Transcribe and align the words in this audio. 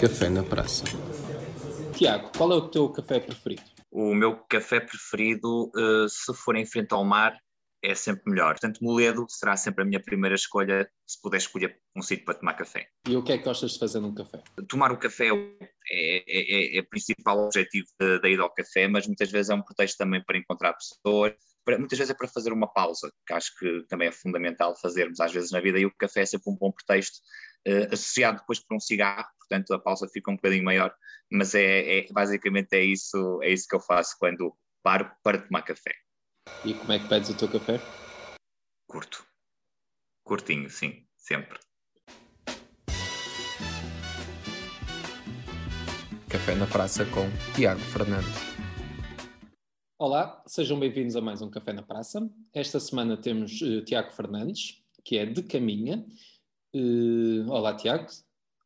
Café 0.00 0.28
na 0.28 0.44
Praça. 0.44 0.84
Tiago, 1.96 2.30
qual 2.38 2.52
é 2.52 2.54
o 2.54 2.68
teu 2.68 2.88
café 2.90 3.18
preferido? 3.18 3.62
O 3.90 4.14
meu 4.14 4.36
café 4.48 4.78
preferido, 4.78 5.72
uh, 5.74 6.08
se 6.08 6.32
for 6.34 6.54
em 6.54 6.64
frente 6.64 6.92
ao 6.92 7.04
mar, 7.04 7.36
é 7.82 7.96
sempre 7.96 8.22
melhor. 8.30 8.52
Portanto, 8.52 8.78
Moledo 8.80 9.26
será 9.28 9.56
sempre 9.56 9.82
a 9.82 9.84
minha 9.84 10.00
primeira 10.00 10.36
escolha 10.36 10.88
se 11.04 11.20
puder 11.20 11.38
escolher 11.38 11.80
um 11.96 12.02
sítio 12.02 12.24
para 12.24 12.34
tomar 12.34 12.54
café. 12.54 12.86
E 13.08 13.16
o 13.16 13.24
que 13.24 13.32
é 13.32 13.38
que 13.38 13.44
gostas 13.44 13.72
de 13.72 13.78
fazer 13.80 13.98
num 13.98 14.14
café? 14.14 14.40
Tomar 14.68 14.92
o 14.92 14.98
café 14.98 15.30
é, 15.30 15.32
é, 15.90 16.76
é, 16.76 16.78
é 16.78 16.80
o 16.80 16.88
principal 16.88 17.38
objetivo 17.46 17.88
da 17.98 18.28
ida 18.28 18.42
ao 18.42 18.54
café, 18.54 18.86
mas 18.86 19.04
muitas 19.04 19.28
vezes 19.32 19.50
é 19.50 19.54
um 19.54 19.62
pretexto 19.62 19.98
também 19.98 20.22
para 20.24 20.38
encontrar 20.38 20.74
pessoas, 20.74 21.34
para, 21.64 21.76
muitas 21.76 21.98
vezes 21.98 22.10
é 22.12 22.16
para 22.16 22.28
fazer 22.28 22.52
uma 22.52 22.72
pausa, 22.72 23.12
que 23.26 23.32
acho 23.34 23.50
que 23.58 23.84
também 23.88 24.08
é 24.08 24.12
fundamental 24.12 24.74
fazermos 24.80 25.20
às 25.20 25.32
vezes 25.32 25.50
na 25.50 25.60
vida, 25.60 25.78
e 25.78 25.86
o 25.86 25.94
café 25.98 26.22
é 26.22 26.26
sempre 26.26 26.50
um 26.50 26.56
bom 26.56 26.72
pretexto, 26.72 27.18
associado 27.90 28.38
depois 28.38 28.60
por 28.60 28.76
um 28.76 28.80
cigarro, 28.80 29.28
portanto 29.38 29.72
a 29.72 29.78
pausa 29.78 30.08
fica 30.08 30.30
um 30.30 30.36
bocadinho 30.36 30.64
maior, 30.64 30.94
mas 31.30 31.54
é, 31.54 31.98
é 31.98 32.12
basicamente 32.12 32.72
é 32.72 32.84
isso, 32.84 33.40
é 33.42 33.50
isso 33.50 33.66
que 33.68 33.76
eu 33.76 33.80
faço 33.80 34.16
quando 34.18 34.56
paro 34.82 35.10
para 35.22 35.40
tomar 35.40 35.62
café. 35.62 35.94
E 36.64 36.74
como 36.74 36.92
é 36.92 36.98
que 36.98 37.08
pedes 37.08 37.30
o 37.30 37.36
teu 37.36 37.48
café? 37.48 37.80
Curto. 38.88 39.24
Curtinho, 40.24 40.70
sim, 40.70 41.06
sempre. 41.16 41.58
Café 46.28 46.54
na 46.54 46.66
Praça 46.66 47.06
com 47.06 47.26
Tiago 47.54 47.80
Fernandes. 47.80 48.58
Olá, 49.98 50.42
sejam 50.46 50.78
bem-vindos 50.78 51.16
a 51.16 51.20
mais 51.20 51.42
um 51.42 51.50
Café 51.50 51.72
na 51.72 51.82
Praça. 51.82 52.30
Esta 52.54 52.78
semana 52.78 53.16
temos 53.16 53.60
uh, 53.62 53.82
Tiago 53.82 54.12
Fernandes, 54.12 54.82
que 55.04 55.16
é 55.16 55.26
de 55.26 55.42
Caminha. 55.42 56.04
Uh, 56.74 57.50
olá, 57.50 57.74
Tiago. 57.74 58.06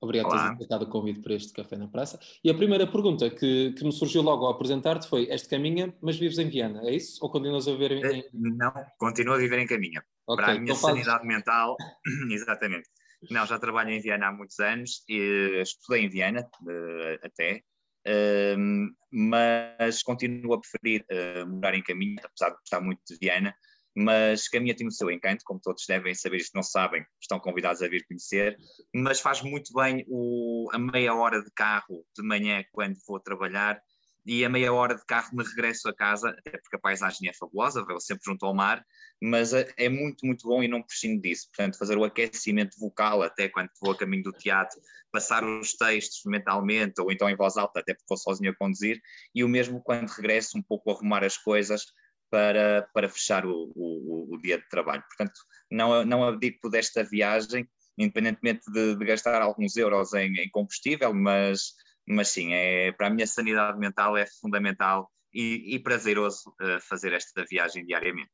Obrigado 0.01 0.31
por 0.31 0.37
teres 0.37 0.53
aceitado 0.55 0.83
o 0.83 0.89
convite 0.89 1.21
para 1.21 1.35
este 1.35 1.53
Café 1.53 1.77
na 1.77 1.87
Praça. 1.87 2.19
E 2.43 2.51
a 2.51 2.55
primeira 2.55 2.89
pergunta 2.89 3.31
que, 3.31 3.73
que 3.73 3.85
me 3.85 3.93
surgiu 3.93 4.21
logo 4.21 4.45
ao 4.45 4.53
apresentar-te 4.53 5.09
foi: 5.09 5.29
És 5.31 5.43
de 5.43 5.49
Caminha, 5.49 5.95
mas 6.03 6.17
vives 6.17 6.39
em 6.39 6.49
Viana, 6.49 6.83
é 6.83 6.93
isso? 6.97 7.19
Ou 7.23 7.31
continuas 7.31 7.69
a 7.69 7.71
viver 7.71 7.93
em. 7.93 8.21
Eh, 8.21 8.29
não, 8.33 8.73
continuo 8.99 9.35
a 9.35 9.39
viver 9.39 9.61
em 9.61 9.67
Caminha. 9.67 10.05
Okay, 10.27 10.45
para 10.45 10.55
a 10.55 10.59
minha 10.59 10.73
então 10.73 10.77
sanidade 10.77 11.19
fazes... 11.19 11.29
mental, 11.29 11.77
exatamente. 12.33 12.89
Não, 13.31 13.47
já 13.47 13.57
trabalho 13.61 13.91
em 13.91 14.01
Viana 14.01 14.27
há 14.27 14.33
muitos 14.33 14.59
anos, 14.59 15.05
e 15.09 15.61
estudei 15.63 16.05
em 16.05 16.09
Viana 16.09 16.41
uh, 16.41 17.25
até, 17.25 17.63
uh, 18.09 18.91
mas 19.13 20.03
continuo 20.03 20.55
a 20.55 20.61
preferir 20.61 21.07
morar 21.47 21.77
em 21.77 21.83
Caminha, 21.83 22.17
apesar 22.25 22.51
de 22.51 22.57
gostar 22.57 22.81
muito 22.81 23.01
de 23.09 23.17
Viana, 23.21 23.55
mas 23.95 24.49
Caminha 24.49 24.75
tem 24.75 24.87
o 24.87 24.91
seu 24.91 25.11
encanto, 25.11 25.45
como 25.45 25.61
todos 25.61 25.85
devem 25.87 26.15
saber, 26.15 26.41
se 26.41 26.55
não 26.55 26.63
sabem, 26.63 27.05
estão 27.21 27.39
convidados 27.39 27.83
a 27.83 27.89
vir 27.89 28.05
conhecer, 28.07 28.57
mas 28.95 29.21
faz 29.21 29.43
muito 29.43 29.73
bem 29.75 30.05
o, 30.09 30.69
a 30.73 30.79
meia 30.79 31.15
hora 31.15 31.43
de 31.43 31.51
carro 31.51 32.05
de 32.17 32.23
manhã 32.23 32.65
quando 32.73 32.97
vou 33.07 33.21
trabalhar 33.21 33.81
e 34.25 34.45
a 34.45 34.49
meia 34.49 34.73
hora 34.73 34.95
de 34.95 35.05
carro 35.05 35.37
me 35.37 35.45
regresso 35.45 35.89
a 35.89 35.95
casa, 35.95 36.31
até 36.31 36.53
porque 36.53 36.77
a 36.77 36.79
paisagem 36.79 37.29
é 37.29 37.33
fabulosa, 37.33 37.85
vou 37.85 38.01
sempre 38.01 38.23
junto 38.25 38.47
ao 38.47 38.55
mar, 38.55 38.85
mas 39.21 39.53
é, 39.53 39.69
é 39.77 39.89
muito, 39.89 40.25
muito 40.25 40.47
bom 40.47 40.63
e 40.63 40.69
não 40.69 40.83
prescindo 40.83 41.21
disso. 41.21 41.49
Portanto, 41.49 41.77
fazer 41.77 41.99
o 41.99 42.05
aquecimento 42.05 42.79
vocal 42.79 43.23
até 43.23 43.49
quando 43.49 43.69
vou 43.81 43.93
a 43.93 43.97
caminho 43.97 44.23
do 44.23 44.33
teatro, 44.33 44.81
passar 45.11 45.45
os 45.45 45.75
textos 45.75 46.23
mentalmente 46.25 47.01
ou 47.01 47.11
então 47.11 47.29
em 47.29 47.37
voz 47.37 47.57
alta, 47.57 47.81
até 47.81 47.95
porque 47.95 48.07
vou 48.09 48.17
sozinho 48.17 48.53
a 48.53 48.55
conduzir, 48.55 49.01
e 49.35 49.43
o 49.43 49.49
mesmo 49.49 49.83
quando 49.83 50.09
regresso, 50.09 50.57
um 50.57 50.63
pouco 50.63 50.91
arrumar 50.93 51.25
as 51.25 51.37
coisas, 51.37 51.87
para, 52.33 52.89
para 52.95 53.11
fechar 53.11 53.45
o, 53.45 53.71
o, 53.77 54.35
o, 54.35 54.39
dia 54.41 54.57
de 54.57 54.67
trabalho. 54.71 55.05
Portanto, 55.07 55.39
não, 55.71 56.03
não 56.03 56.25
abdico 56.25 56.71
desta 56.71 57.05
viagem, 57.05 57.69
independentemente 57.99 58.73
de, 58.73 58.97
de 58.97 59.05
gastar 59.05 59.43
alguns 59.43 59.77
euros 59.77 60.15
em, 60.15 60.33
em, 60.39 60.49
combustível, 60.49 61.13
mas, 61.13 61.75
mas 62.09 62.29
sim, 62.29 62.55
é, 62.55 62.91
para 62.93 63.09
a 63.09 63.11
minha 63.11 63.27
sanidade 63.27 63.79
mental 63.79 64.17
é 64.17 64.25
fundamental 64.41 65.13
e, 65.31 65.75
e 65.75 65.79
prazeroso 65.79 66.49
uh, 66.53 66.81
fazer 66.81 67.13
esta 67.13 67.45
viagem 67.45 67.85
diariamente. 67.85 68.33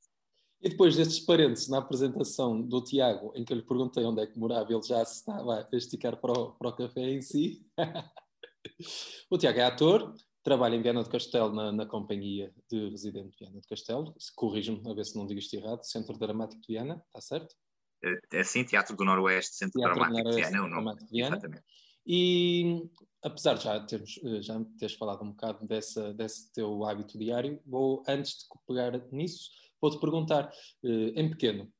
E 0.62 0.68
depois 0.68 0.94
destes 0.94 1.18
parênteses, 1.18 1.68
na 1.68 1.78
apresentação 1.78 2.62
do 2.62 2.80
Tiago, 2.80 3.32
em 3.34 3.44
que 3.44 3.52
eu 3.52 3.56
lhe 3.56 3.64
perguntei 3.64 4.04
onde 4.04 4.22
é 4.22 4.26
que 4.28 4.38
morava, 4.38 4.72
ele 4.72 4.82
já 4.82 5.04
se 5.04 5.16
estava 5.16 5.68
a 5.72 5.76
esticar 5.76 6.20
para 6.20 6.32
o, 6.32 6.52
para 6.52 6.68
o 6.68 6.76
café 6.76 7.00
em 7.00 7.20
si. 7.20 7.66
o 9.28 9.36
Tiago 9.36 9.58
é 9.58 9.64
ator, 9.64 10.14
trabalha 10.48 10.76
em 10.76 10.82
Viana 10.82 11.02
do 11.02 11.10
Castelo 11.10 11.52
na, 11.52 11.70
na 11.70 11.84
companhia 11.84 12.50
de 12.70 12.88
residente 12.88 13.32
de 13.32 13.38
Viana 13.38 13.60
do 13.60 13.68
Castelo. 13.68 14.14
Corrijo-me 14.34 14.90
a 14.90 14.94
ver 14.94 15.04
se 15.04 15.14
não 15.14 15.26
digo 15.26 15.38
isto 15.38 15.54
errado. 15.54 15.84
Centro 15.84 16.18
Dramático 16.18 16.62
de 16.62 16.72
Viana, 16.72 17.02
está 17.06 17.20
certo? 17.20 17.54
É, 18.02 18.38
é 18.38 18.44
sim, 18.44 18.64
Teatro 18.64 18.96
do 18.96 19.04
Noroeste, 19.04 19.56
Centro 19.56 19.78
Teatro 19.78 20.00
Dramático 20.00 20.30
de 20.30 20.36
Viana, 20.36 20.56
é 20.56 20.60
o 20.62 20.68
nome. 20.68 20.96
De 20.96 21.06
Viana. 21.10 21.36
Exatamente. 21.36 21.64
E 22.06 22.88
apesar 23.22 23.54
de 23.54 23.64
já, 23.64 23.80
termos, 23.80 24.18
já 24.40 24.64
teres 24.78 24.96
falado 24.96 25.22
um 25.22 25.32
bocado 25.32 25.66
dessa, 25.66 26.14
desse 26.14 26.50
teu 26.52 26.82
hábito 26.86 27.18
diário, 27.18 27.60
vou, 27.66 28.02
antes 28.08 28.38
de 28.38 28.46
pegar 28.66 28.92
nisso, 29.12 29.50
vou-te 29.78 30.00
perguntar, 30.00 30.50
eh, 30.82 31.12
em 31.14 31.28
pequeno, 31.28 31.70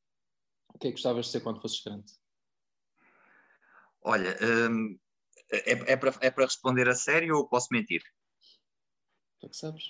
o 0.75 0.79
que 0.79 0.89
é 0.89 0.91
que 0.91 0.97
gostavas 0.97 1.25
de 1.25 1.33
ser 1.33 1.41
quando 1.41 1.63
fosses 1.63 1.83
grande? 1.83 2.13
Olha, 4.03 4.37
hum, 4.43 4.99
é, 5.51 5.93
é, 5.93 5.97
para, 5.97 6.15
é 6.21 6.31
para 6.31 6.45
responder 6.45 6.87
a 6.87 6.95
sério 6.95 7.35
ou 7.35 7.49
posso 7.49 7.69
mentir? 7.71 8.03
Tu 9.41 9.47
é 9.47 9.49
que 9.49 9.57
sabes. 9.57 9.85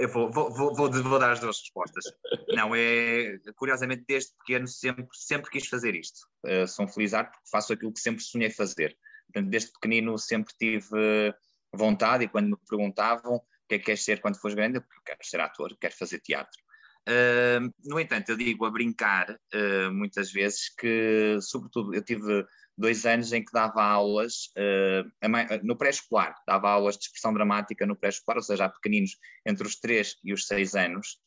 Eu 0.00 0.08
vou, 0.08 0.30
vou, 0.30 0.52
vou, 0.52 0.74
vou, 0.74 1.18
dar 1.18 1.32
as 1.32 1.40
duas 1.40 1.58
respostas. 1.60 2.04
Não, 2.48 2.74
é 2.74 3.38
curiosamente 3.56 4.04
desde 4.06 4.32
pequeno 4.38 4.66
sempre, 4.66 5.06
sempre 5.12 5.50
quis 5.50 5.66
fazer 5.66 5.94
isto. 5.94 6.20
Uh, 6.44 6.66
sou 6.66 6.84
um 6.84 6.88
felizardo 6.88 7.30
porque 7.30 7.48
faço 7.50 7.72
aquilo 7.72 7.92
que 7.92 8.00
sempre 8.00 8.22
sonhei 8.22 8.50
fazer. 8.50 8.96
Portanto, 9.26 9.50
desde 9.50 9.72
pequenino 9.72 10.18
sempre 10.18 10.52
tive 10.58 11.34
vontade 11.72 12.24
e 12.24 12.28
quando 12.28 12.50
me 12.50 12.56
perguntavam 12.68 13.36
o 13.36 13.42
que 13.68 13.76
é 13.76 13.78
que 13.78 13.84
queres 13.86 14.04
ser 14.04 14.20
quando 14.20 14.40
fores 14.40 14.56
grande, 14.56 14.78
eu 14.78 14.84
quero 15.04 15.18
ser 15.22 15.40
ator, 15.40 15.76
quero 15.80 15.96
fazer 15.96 16.20
teatro. 16.20 16.60
Uh, 17.08 17.72
no 17.84 17.98
entanto, 17.98 18.30
eu 18.30 18.36
digo 18.36 18.66
a 18.66 18.70
brincar 18.70 19.30
uh, 19.30 19.92
muitas 19.92 20.30
vezes 20.32 20.68
que, 20.74 21.38
sobretudo, 21.40 21.94
eu 21.94 22.04
tive 22.04 22.44
dois 22.80 23.04
anos 23.04 23.32
em 23.32 23.44
que 23.44 23.52
dava 23.52 23.82
aulas 23.82 24.46
uh, 24.56 25.62
no 25.62 25.76
pré-escolar, 25.76 26.34
dava 26.46 26.70
aulas 26.70 26.96
de 26.96 27.04
expressão 27.04 27.32
dramática 27.32 27.86
no 27.86 27.94
pré-escolar, 27.94 28.38
ou 28.38 28.42
seja, 28.42 28.64
a 28.64 28.68
pequeninos 28.68 29.16
entre 29.46 29.66
os 29.66 29.76
3 29.76 30.16
e 30.24 30.32
os 30.32 30.46
6 30.46 30.74
anos, 30.74 31.18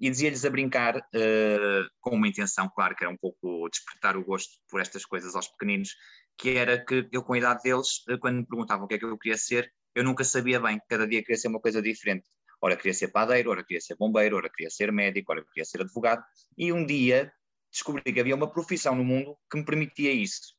e 0.00 0.10
dizia-lhes 0.10 0.44
a 0.44 0.50
brincar 0.50 0.96
uh, 0.96 1.90
com 2.00 2.16
uma 2.16 2.26
intenção, 2.26 2.68
claro, 2.74 2.96
que 2.96 3.04
era 3.04 3.12
um 3.12 3.16
pouco 3.16 3.68
despertar 3.68 4.16
o 4.16 4.24
gosto 4.24 4.58
por 4.68 4.80
estas 4.80 5.04
coisas 5.04 5.36
aos 5.36 5.48
pequeninos, 5.48 5.90
que 6.38 6.56
era 6.56 6.82
que 6.82 7.06
eu, 7.12 7.22
com 7.22 7.34
a 7.34 7.38
idade 7.38 7.62
deles, 7.62 8.02
quando 8.20 8.38
me 8.38 8.46
perguntavam 8.46 8.86
o 8.86 8.88
que 8.88 8.94
é 8.94 8.98
que 8.98 9.04
eu 9.04 9.18
queria 9.18 9.36
ser, 9.36 9.70
eu 9.94 10.02
nunca 10.02 10.24
sabia 10.24 10.58
bem, 10.58 10.80
cada 10.88 11.06
dia 11.06 11.20
queria 11.20 11.36
ser 11.36 11.48
uma 11.48 11.60
coisa 11.60 11.82
diferente. 11.82 12.26
Ora 12.60 12.74
queria 12.74 12.94
ser 12.94 13.08
padeiro, 13.08 13.50
ora 13.50 13.62
queria 13.62 13.80
ser 13.80 13.96
bombeiro, 13.96 14.36
ora 14.36 14.48
queria 14.48 14.70
ser 14.70 14.90
médico, 14.90 15.30
ora 15.30 15.44
queria 15.44 15.64
ser 15.64 15.82
advogado, 15.82 16.24
e 16.56 16.72
um 16.72 16.86
dia 16.86 17.30
descobri 17.70 18.12
que 18.12 18.20
havia 18.20 18.34
uma 18.34 18.50
profissão 18.50 18.94
no 18.94 19.04
mundo 19.04 19.36
que 19.50 19.58
me 19.58 19.64
permitia 19.64 20.10
isso 20.10 20.54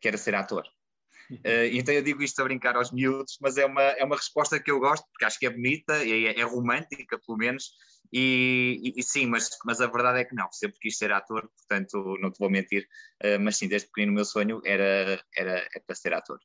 que 0.00 0.08
era 0.08 0.16
ser 0.16 0.34
ator. 0.34 0.64
Uh, 1.30 1.70
então 1.72 1.94
eu 1.94 2.02
digo 2.02 2.22
isto 2.22 2.40
a 2.40 2.44
brincar 2.44 2.74
aos 2.76 2.90
miúdos, 2.90 3.38
mas 3.40 3.56
é 3.56 3.64
uma, 3.64 3.82
é 3.82 4.04
uma 4.04 4.16
resposta 4.16 4.58
que 4.58 4.70
eu 4.70 4.80
gosto, 4.80 5.06
porque 5.12 5.24
acho 5.24 5.38
que 5.38 5.46
é 5.46 5.50
bonita, 5.50 6.04
é, 6.04 6.40
é 6.40 6.42
romântica 6.42 7.18
pelo 7.24 7.38
menos, 7.38 7.70
e, 8.12 8.80
e, 8.82 9.00
e, 9.00 9.02
sim, 9.02 9.26
mas, 9.26 9.50
mas 9.64 9.80
a 9.80 9.86
verdade 9.86 10.20
é 10.20 10.24
que 10.24 10.34
não, 10.34 10.50
sempre 10.50 10.80
quis 10.80 10.98
ser 10.98 11.12
ator, 11.12 11.48
portanto 11.56 12.18
não 12.20 12.32
te 12.32 12.38
vou 12.38 12.50
mentir, 12.50 12.84
uh, 13.24 13.38
mas 13.40 13.56
sim, 13.56 13.68
desde 13.68 13.86
pequenino 13.88 14.12
o 14.12 14.14
meu 14.16 14.24
sonho 14.24 14.60
era, 14.64 15.22
era, 15.36 15.68
era 15.72 15.94
ser 15.94 16.14
ator. 16.14 16.40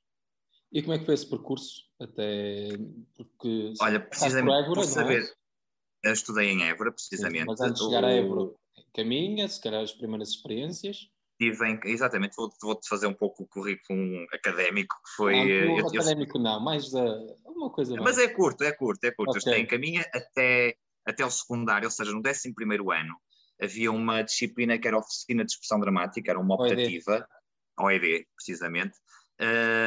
E 0.71 0.81
como 0.81 0.93
é 0.93 0.99
que 0.99 1.05
foi 1.05 1.13
esse 1.15 1.29
percurso? 1.29 1.83
Até 1.99 2.69
porque 3.15 3.73
Olha, 3.81 3.99
precisamente 3.99 4.53
Évora, 4.53 4.81
por 4.81 4.83
é? 4.83 4.87
saber, 4.87 5.35
é? 6.03 6.09
eu 6.09 6.13
estudei 6.13 6.49
em 6.49 6.63
Évora, 6.63 6.91
precisamente. 6.91 7.45
Mas 7.45 7.61
antes 7.61 7.81
de 7.81 7.87
chegar 7.87 8.03
a 8.03 8.11
Évora, 8.11 8.53
caminha, 8.93 9.47
se 9.47 9.61
calhar 9.61 9.81
as 9.81 9.93
primeiras 9.93 10.29
experiências 10.29 11.09
tive 11.37 11.67
em, 11.67 11.79
exatamente, 11.85 12.35
vou-te 12.35 12.55
vou 12.61 12.79
fazer 12.87 13.07
um 13.07 13.13
pouco 13.13 13.43
o 13.43 13.47
currículo 13.47 14.25
académico 14.33 14.95
que 14.95 15.15
foi. 15.15 15.33
Não, 15.33 15.77
eu, 15.79 15.87
académico 15.87 16.37
eu, 16.37 16.41
não, 16.41 16.59
mais 16.59 16.91
da, 16.91 17.03
uma 17.45 17.69
coisa. 17.69 17.95
Mas 17.97 18.17
é 18.17 18.27
curto, 18.27 18.63
é 18.63 18.71
curto, 18.71 19.03
é 19.03 19.11
curto. 19.11 19.37
Okay. 19.37 19.53
Eu 19.53 19.57
em 19.57 19.65
caminho 19.65 20.03
até, 20.13 20.75
até 21.05 21.25
o 21.25 21.29
secundário, 21.29 21.87
ou 21.87 21.91
seja, 21.91 22.11
no 22.11 22.19
11 22.19 22.53
ano, 22.93 23.15
havia 23.61 23.91
uma 23.91 24.21
disciplina 24.21 24.77
que 24.77 24.87
era 24.87 24.97
oficina 24.97 25.43
de 25.43 25.51
expressão 25.51 25.79
dramática, 25.79 26.31
era 26.31 26.39
uma 26.39 26.55
optativa, 26.55 27.27
OED, 27.79 28.27
precisamente, 28.35 28.97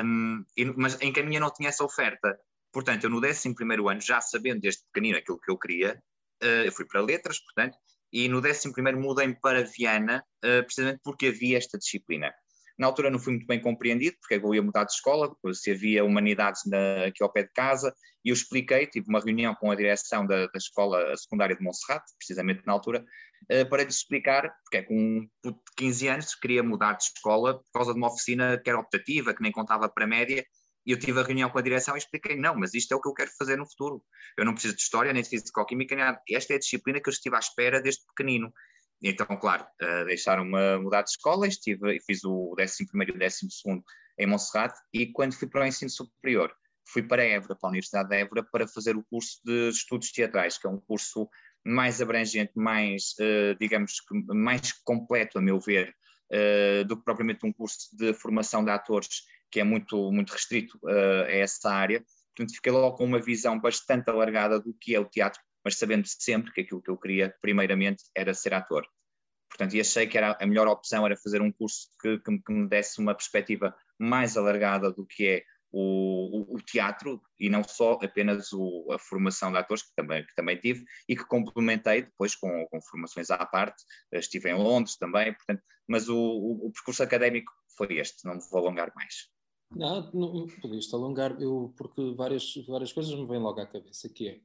um, 0.05 0.45
e, 0.57 0.65
mas 0.77 1.01
em 1.01 1.13
caminho 1.13 1.41
não 1.41 1.53
tinha 1.53 1.69
essa 1.69 1.85
oferta. 1.85 2.39
Portanto, 2.73 3.05
eu 3.05 3.11
no 3.11 3.19
11 3.19 3.55
ano, 3.91 4.01
já 4.01 4.21
sabendo 4.21 4.61
desde 4.61 4.83
pequenino 4.93 5.17
aquilo 5.19 5.41
que 5.41 5.51
eu 5.51 5.59
queria, 5.59 6.03
uh, 6.43 6.65
eu 6.67 6.73
fui 6.73 6.85
para 6.85 7.01
letras, 7.01 7.39
portanto, 7.41 7.79
e 8.13 8.29
no 8.29 8.39
11 8.39 8.73
mudei-me 8.97 9.39
para 9.41 9.65
Viana, 9.65 10.25
uh, 10.45 10.65
precisamente 10.65 11.01
porque 11.03 11.27
havia 11.27 11.59
esta 11.59 11.79
disciplina. 11.79 12.33
Na 12.79 12.87
altura 12.87 13.11
não 13.11 13.19
fui 13.19 13.33
muito 13.33 13.47
bem 13.47 13.61
compreendido, 13.61 14.17
porque 14.21 14.35
eu 14.35 14.55
ia 14.55 14.63
mudar 14.63 14.85
de 14.85 14.93
escola, 14.93 15.35
se 15.53 15.73
havia 15.73 16.05
humanidades 16.05 16.63
na, 16.67 17.07
aqui 17.07 17.23
ao 17.23 17.33
pé 17.33 17.43
de 17.43 17.53
casa, 17.53 17.93
e 18.25 18.31
eu 18.31 18.35
expliquei, 18.35 18.87
tive 18.87 19.09
uma 19.09 19.21
reunião 19.21 19.55
com 19.55 19.71
a 19.71 19.75
direção 19.75 20.25
da, 20.25 20.47
da 20.47 20.57
escola 20.57 21.17
secundária 21.17 21.57
de 21.57 21.63
Monserrate, 21.63 22.13
precisamente 22.17 22.63
na 22.65 22.73
altura, 22.73 23.05
uh, 23.53 23.69
para 23.69 23.83
lhes 23.83 23.97
explicar, 23.97 24.49
porque 24.63 24.77
é 24.77 24.83
com 24.83 24.95
um 24.95 25.55
15 25.77 26.09
anos 26.09 26.35
queria 26.37 26.63
mudar 26.63 26.93
de 26.93 27.03
escola 27.03 27.55
por 27.55 27.73
causa 27.73 27.93
de 27.93 27.99
uma 27.99 28.09
oficina 28.09 28.57
que 28.63 28.71
era 28.71 28.79
optativa, 28.79 29.35
que 29.35 29.43
nem 29.43 29.51
contava 29.51 29.89
para 29.89 30.05
a 30.05 30.09
média, 30.09 30.45
E 30.89 30.93
eu 30.93 30.99
tive 30.99 31.21
a 31.21 31.23
reunião 31.23 31.51
com 31.51 31.59
a 31.59 31.63
direção 31.63 31.95
e 31.95 31.99
expliquei: 31.99 32.35
não, 32.35 32.57
mas 32.57 32.73
isto 32.73 32.93
é 32.93 32.97
o 32.97 33.01
que 33.01 33.09
eu 33.11 33.13
quero 33.13 33.31
fazer 33.39 33.59
no 33.59 33.69
futuro. 33.69 34.03
Eu 34.39 34.47
não 34.47 34.55
preciso 34.55 34.75
de 34.75 34.81
história, 34.81 35.13
nem 35.13 35.23
de 35.23 35.29
físico-química, 35.29 36.19
esta 36.31 36.55
é 36.55 36.57
a 36.57 36.59
disciplina 36.59 36.99
que 36.99 37.11
eu 37.11 37.13
estive 37.13 37.37
à 37.37 37.39
espera 37.39 37.83
desde 37.83 38.07
pequenino. 38.07 38.51
Então, 39.03 39.27
claro, 39.39 39.67
uh, 39.83 40.07
deixaram-me 40.07 40.79
mudar 40.79 41.03
de 41.03 41.11
escola, 41.11 41.47
estive, 41.47 42.01
fiz 42.01 42.25
o 42.25 42.57
11 42.59 42.87
e 42.95 43.11
o 43.11 43.19
12 43.19 43.83
em 44.19 44.27
Montserrat, 44.27 44.75
e 44.93 45.13
quando 45.13 45.35
fui 45.35 45.47
para 45.47 45.65
o 45.65 45.67
ensino 45.67 45.91
superior, 45.91 46.53
fui 46.87 47.03
para 47.03 47.23
Évora, 47.23 47.55
para 47.55 47.69
a 47.69 47.71
Universidade 47.71 48.09
de 48.09 48.17
Évora, 48.17 48.43
para 48.43 48.67
fazer 48.67 48.97
o 48.97 49.05
curso 49.05 49.41
de 49.45 49.69
estudos 49.69 50.11
teatrais, 50.11 50.57
que 50.57 50.67
é 50.67 50.71
um 50.71 50.81
curso 50.81 51.29
mais 51.65 52.01
abrangente, 52.01 52.53
mais, 52.57 53.15
uh, 53.21 53.55
digamos, 53.61 53.93
mais 54.27 54.73
completo, 54.73 55.39
a 55.39 55.43
meu 55.43 55.61
ver, 55.61 55.95
uh, 56.33 56.85
do 56.87 56.97
que 56.97 57.05
propriamente 57.05 57.45
um 57.45 57.53
curso 57.53 57.95
de 57.95 58.15
formação 58.15 58.65
de 58.65 58.71
atores, 58.71 59.21
que 59.51 59.61
é 59.61 59.65
muito, 59.65 60.11
muito 60.13 60.33
restrito 60.33 60.79
uh, 60.85 61.25
a 61.25 61.31
essa 61.31 61.71
área. 61.71 62.05
Portanto, 62.37 62.55
fiquei 62.55 62.73
logo 62.73 62.97
com 62.97 63.05
uma 63.05 63.21
visão 63.21 63.59
bastante 63.61 64.09
alargada 64.11 64.61
do 64.61 64.75
que 64.75 64.95
é 64.95 65.01
o 65.01 65.05
teatro, 65.05 65.41
mas 65.65 65.77
sabendo 65.77 66.07
sempre 66.07 66.53
que 66.53 66.61
aquilo 66.61 66.83
que 66.83 66.91
eu 66.91 66.97
queria, 66.97 67.35
primeiramente, 67.41 68.05
era 68.15 68.33
ser 68.35 68.55
ator. 68.55 68.87
Portanto, 69.49 69.75
e 69.75 69.81
achei 69.81 70.07
que 70.07 70.17
era, 70.17 70.37
a 70.41 70.47
melhor 70.47 70.69
opção 70.69 71.07
era 71.07 71.17
fazer 71.17 71.41
um 71.41 71.51
curso 71.51 71.89
que, 72.01 72.19
que, 72.19 72.39
que 72.39 72.53
me 72.53 72.69
desse 72.69 73.01
uma 73.01 73.15
perspectiva 73.15 73.75
mais 73.99 74.37
alargada 74.37 74.93
do 74.93 75.07
que 75.07 75.27
é 75.27 75.43
o, 75.71 76.53
o, 76.53 76.57
o, 76.57 76.63
teatro 76.63 77.21
e 77.39 77.51
não 77.51 77.63
só 77.63 77.99
apenas 78.03 78.53
o, 78.53 78.91
a 78.93 78.99
formação 78.99 79.51
de 79.51 79.59
atores, 79.59 79.83
que 79.83 79.95
também, 79.95 80.25
que 80.25 80.35
também 80.35 80.57
tive, 80.59 80.85
e 81.09 81.17
que 81.17 81.25
complementei 81.25 82.03
depois 82.03 82.35
com, 82.35 82.67
com 82.67 82.81
formações 82.81 83.31
à 83.31 83.45
parte. 83.45 83.83
Estive 84.13 84.51
em 84.51 84.55
Londres 84.55 84.97
também, 84.97 85.35
portanto, 85.35 85.63
mas 85.87 86.09
o, 86.09 86.19
o, 86.19 86.71
percurso 86.73 87.03
académico 87.03 87.53
foi 87.77 87.99
este, 87.99 88.25
não 88.25 88.35
me 88.35 88.41
vou 88.51 88.61
alongar 88.61 88.93
mais. 88.95 89.29
Não, 89.71 90.11
não 90.13 90.47
podias 90.61 90.93
alongar, 90.93 91.41
eu, 91.41 91.73
porque 91.77 92.13
várias, 92.15 92.55
várias 92.67 92.93
coisas 92.93 93.15
me 93.15 93.27
vêm 93.27 93.39
logo 93.39 93.61
à 93.61 93.67
cabeça, 93.67 94.09
que 94.09 94.29
é 94.29 94.41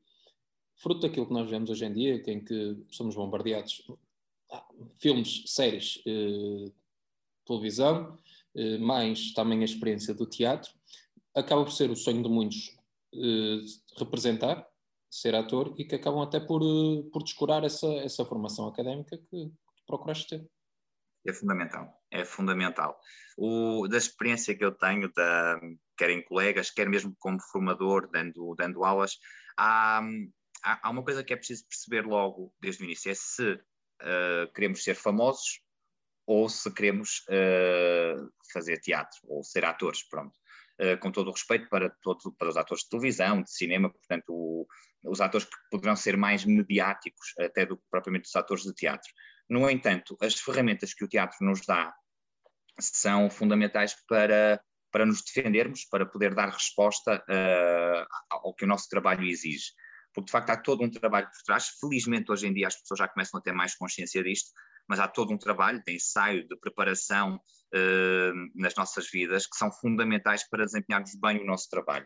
fruto 0.75 1.01
daquilo 1.01 1.25
que 1.27 1.33
nós 1.33 1.49
vemos 1.49 1.69
hoje 1.69 1.85
em 1.85 1.93
dia, 1.93 2.21
em 2.27 2.43
que 2.43 2.85
somos 2.91 3.15
bombardeados, 3.15 3.89
ah, 4.51 4.67
filmes, 4.99 5.43
séries, 5.47 6.01
eh, 6.05 6.71
televisão, 7.45 8.17
eh, 8.55 8.77
mais 8.77 9.33
também 9.33 9.61
a 9.61 9.65
experiência 9.65 10.13
do 10.13 10.25
teatro, 10.25 10.71
acaba 11.35 11.63
por 11.63 11.71
ser 11.71 11.89
o 11.89 11.95
sonho 11.95 12.21
de 12.21 12.29
muitos 12.29 12.77
eh, 13.13 13.59
representar, 13.97 14.67
ser 15.09 15.35
ator, 15.35 15.73
e 15.77 15.85
que 15.85 15.95
acabam 15.95 16.21
até 16.21 16.39
por, 16.39 16.61
eh, 16.61 17.03
por 17.11 17.23
descurar 17.23 17.63
essa, 17.63 17.87
essa 17.95 18.25
formação 18.25 18.67
académica 18.67 19.17
que, 19.17 19.47
que 19.47 19.83
procuraste 19.87 20.27
ter. 20.27 20.49
É 21.25 21.31
fundamental, 21.31 22.01
é 22.11 22.25
fundamental. 22.25 22.99
O, 23.37 23.87
da 23.87 23.97
experiência 23.97 24.55
que 24.55 24.63
eu 24.63 24.71
tenho, 24.71 25.11
da, 25.13 25.59
quer 25.97 26.09
em 26.09 26.23
colegas, 26.23 26.69
quer 26.69 26.89
mesmo 26.89 27.15
como 27.17 27.39
formador, 27.39 28.09
dando, 28.11 28.53
dando 28.55 28.83
aulas, 28.83 29.17
há, 29.57 30.01
há, 30.63 30.89
uma 30.89 31.03
coisa 31.03 31.23
que 31.23 31.33
é 31.33 31.37
preciso 31.37 31.65
perceber 31.67 32.05
logo 32.05 32.53
desde 32.61 32.83
o 32.83 32.85
início, 32.85 33.09
é 33.09 33.15
se 33.15 33.53
uh, 33.53 34.53
queremos 34.53 34.83
ser 34.83 34.95
famosos 34.95 35.61
ou 36.25 36.49
se 36.49 36.71
queremos 36.73 37.23
uh, 37.29 38.29
fazer 38.51 38.79
teatro 38.79 39.19
ou 39.23 39.43
ser 39.43 39.63
atores, 39.65 40.03
pronto. 40.03 40.37
Uh, 40.81 40.97
com 40.99 41.11
todo 41.11 41.27
o 41.29 41.31
respeito 41.31 41.69
para, 41.69 41.89
todo, 42.01 42.33
para 42.37 42.49
os 42.49 42.57
atores 42.57 42.83
de 42.83 42.89
televisão, 42.89 43.43
de 43.43 43.51
cinema, 43.51 43.91
portanto, 43.91 44.29
o, 44.29 44.67
os 45.05 45.21
atores 45.21 45.45
que 45.45 45.55
poderão 45.69 45.95
ser 45.95 46.17
mais 46.17 46.43
mediáticos 46.45 47.33
até 47.39 47.65
do 47.65 47.77
que 47.77 47.83
propriamente 47.91 48.27
os 48.27 48.35
atores 48.35 48.63
de 48.63 48.73
teatro. 48.73 49.09
No 49.53 49.69
entanto, 49.69 50.17
as 50.19 50.33
ferramentas 50.39 50.93
que 50.93 51.05
o 51.05 51.07
teatro 51.07 51.37
nos 51.41 51.61
dá 51.65 51.93
são 52.79 53.29
fundamentais 53.29 53.95
para, 54.07 54.59
para 54.91 55.05
nos 55.05 55.21
defendermos, 55.21 55.85
para 55.85 56.05
poder 56.05 56.33
dar 56.33 56.49
resposta 56.49 57.23
uh, 57.29 58.05
ao 58.29 58.53
que 58.55 58.65
o 58.65 58.67
nosso 58.67 58.89
trabalho 58.89 59.23
exige 59.23 59.71
porque 60.13 60.27
de 60.27 60.31
facto 60.31 60.49
há 60.51 60.57
todo 60.57 60.83
um 60.83 60.89
trabalho 60.89 61.25
por 61.25 61.43
trás. 61.43 61.69
Felizmente, 61.79 62.31
hoje 62.31 62.47
em 62.47 62.53
dia, 62.53 62.67
as 62.67 62.75
pessoas 62.75 62.99
já 62.99 63.07
começam 63.07 63.39
a 63.39 63.43
ter 63.43 63.51
mais 63.51 63.75
consciência 63.75 64.23
disto, 64.23 64.51
mas 64.87 64.99
há 64.99 65.07
todo 65.07 65.33
um 65.33 65.37
trabalho 65.37 65.81
de 65.85 65.95
ensaio, 65.95 66.47
de 66.47 66.55
preparação 66.59 67.35
uh, 67.35 68.33
nas 68.53 68.75
nossas 68.75 69.09
vidas 69.09 69.47
que 69.47 69.57
são 69.57 69.71
fundamentais 69.71 70.47
para 70.47 70.65
desempenharmos 70.65 71.15
bem 71.19 71.41
o 71.41 71.45
nosso 71.45 71.67
trabalho. 71.69 72.05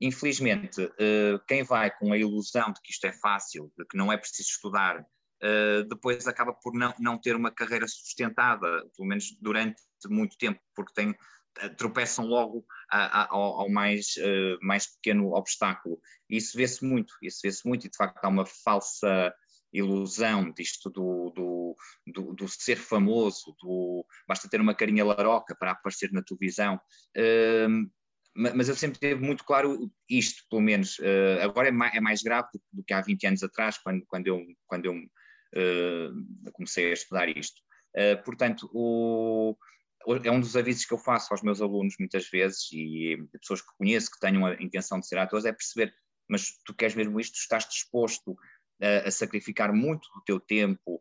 Infelizmente, 0.00 0.82
uh, 0.82 1.40
quem 1.48 1.62
vai 1.62 1.90
com 1.90 2.12
a 2.12 2.18
ilusão 2.18 2.72
de 2.72 2.80
que 2.82 2.92
isto 2.92 3.06
é 3.06 3.12
fácil, 3.12 3.72
de 3.78 3.86
que 3.86 3.96
não 3.96 4.12
é 4.12 4.18
preciso 4.18 4.50
estudar, 4.50 5.02
uh, 5.42 5.84
depois 5.88 6.26
acaba 6.26 6.52
por 6.52 6.74
não, 6.74 6.94
não 6.98 7.18
ter 7.18 7.34
uma 7.36 7.50
carreira 7.50 7.86
sustentada, 7.86 8.66
pelo 8.96 9.08
menos 9.08 9.36
durante 9.40 9.80
muito 10.08 10.36
tempo, 10.36 10.60
porque 10.74 10.92
tem 10.94 11.14
tropeçam 11.76 12.26
logo 12.26 12.66
a, 12.90 13.22
a, 13.22 13.28
ao, 13.30 13.60
ao, 13.60 13.70
mais, 13.70 14.14
uh, 14.18 14.58
mais 14.60 14.86
pequeno 14.86 15.34
obstáculo. 15.34 15.98
E 16.28 16.36
isso 16.36 16.56
vê-se 16.56 16.84
muito, 16.84 17.14
isso 17.22 17.40
vê-se 17.42 17.66
muito, 17.66 17.86
e 17.86 17.90
de 17.90 17.96
facto 17.96 18.22
há 18.22 18.28
uma 18.28 18.44
falsa 18.44 19.34
ilusão 19.72 20.52
disto 20.52 20.90
do, 20.90 21.32
do, 21.34 21.76
do, 22.06 22.34
do, 22.34 22.48
ser 22.48 22.76
famoso, 22.76 23.54
do, 23.60 24.06
basta 24.26 24.48
ter 24.48 24.60
uma 24.60 24.74
carinha 24.74 25.04
laroca 25.04 25.54
para 25.58 25.72
aparecer 25.72 26.12
na 26.12 26.22
televisão. 26.22 26.80
Uh, 27.16 27.90
mas 28.38 28.68
eu 28.68 28.76
sempre 28.76 28.98
tive 28.98 29.20
muito 29.22 29.44
claro 29.44 29.90
isto, 30.10 30.44
pelo 30.50 30.60
menos. 30.60 30.98
Uh, 30.98 31.40
agora 31.42 31.68
é 31.68 31.72
mais, 31.72 31.94
é 31.94 32.00
mais 32.00 32.22
grave 32.22 32.48
do, 32.52 32.60
do, 32.70 32.84
que 32.84 32.92
há 32.92 33.00
20 33.00 33.26
anos 33.28 33.42
atrás, 33.42 33.78
quando, 33.78 34.04
quando 34.06 34.26
eu, 34.26 34.44
quando 34.66 34.84
eu 34.84 34.94
comecei 36.52 36.90
a 36.90 36.92
estudar 36.92 37.28
isto. 37.28 37.60
Uh, 37.96 38.22
portanto, 38.24 38.68
o, 38.72 39.56
é 40.24 40.30
um 40.30 40.40
dos 40.40 40.56
avisos 40.56 40.84
que 40.84 40.92
eu 40.92 40.98
faço 40.98 41.32
aos 41.32 41.42
meus 41.42 41.60
alunos 41.60 41.94
muitas 41.98 42.28
vezes 42.28 42.68
e 42.72 43.16
pessoas 43.40 43.62
que 43.62 43.76
conheço 43.78 44.10
que 44.10 44.20
tenham 44.20 44.44
a 44.44 44.54
intenção 44.54 45.00
de 45.00 45.06
ser 45.06 45.18
atores 45.18 45.46
é 45.46 45.52
perceber, 45.52 45.94
mas 46.28 46.52
tu 46.64 46.74
queres 46.74 46.94
mesmo 46.94 47.18
isto, 47.18 47.36
estás 47.36 47.66
disposto 47.66 48.36
a, 48.80 49.08
a 49.08 49.10
sacrificar 49.10 49.72
muito 49.72 50.08
do 50.14 50.20
teu 50.24 50.38
tempo, 50.38 51.00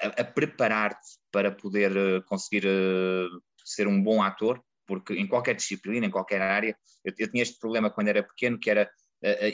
a, 0.00 0.06
a 0.06 0.24
preparar-te 0.24 1.18
para 1.32 1.50
poder 1.50 1.92
conseguir 2.24 2.64
ser 3.64 3.86
um 3.86 4.02
bom 4.02 4.22
ator, 4.22 4.62
porque 4.86 5.14
em 5.14 5.26
qualquer 5.26 5.54
disciplina, 5.54 6.06
em 6.06 6.10
qualquer 6.10 6.40
área, 6.40 6.76
eu, 7.04 7.12
eu 7.18 7.30
tinha 7.30 7.42
este 7.42 7.58
problema 7.58 7.90
quando 7.90 8.08
era 8.08 8.22
pequeno, 8.22 8.58
que 8.58 8.70
era, 8.70 8.90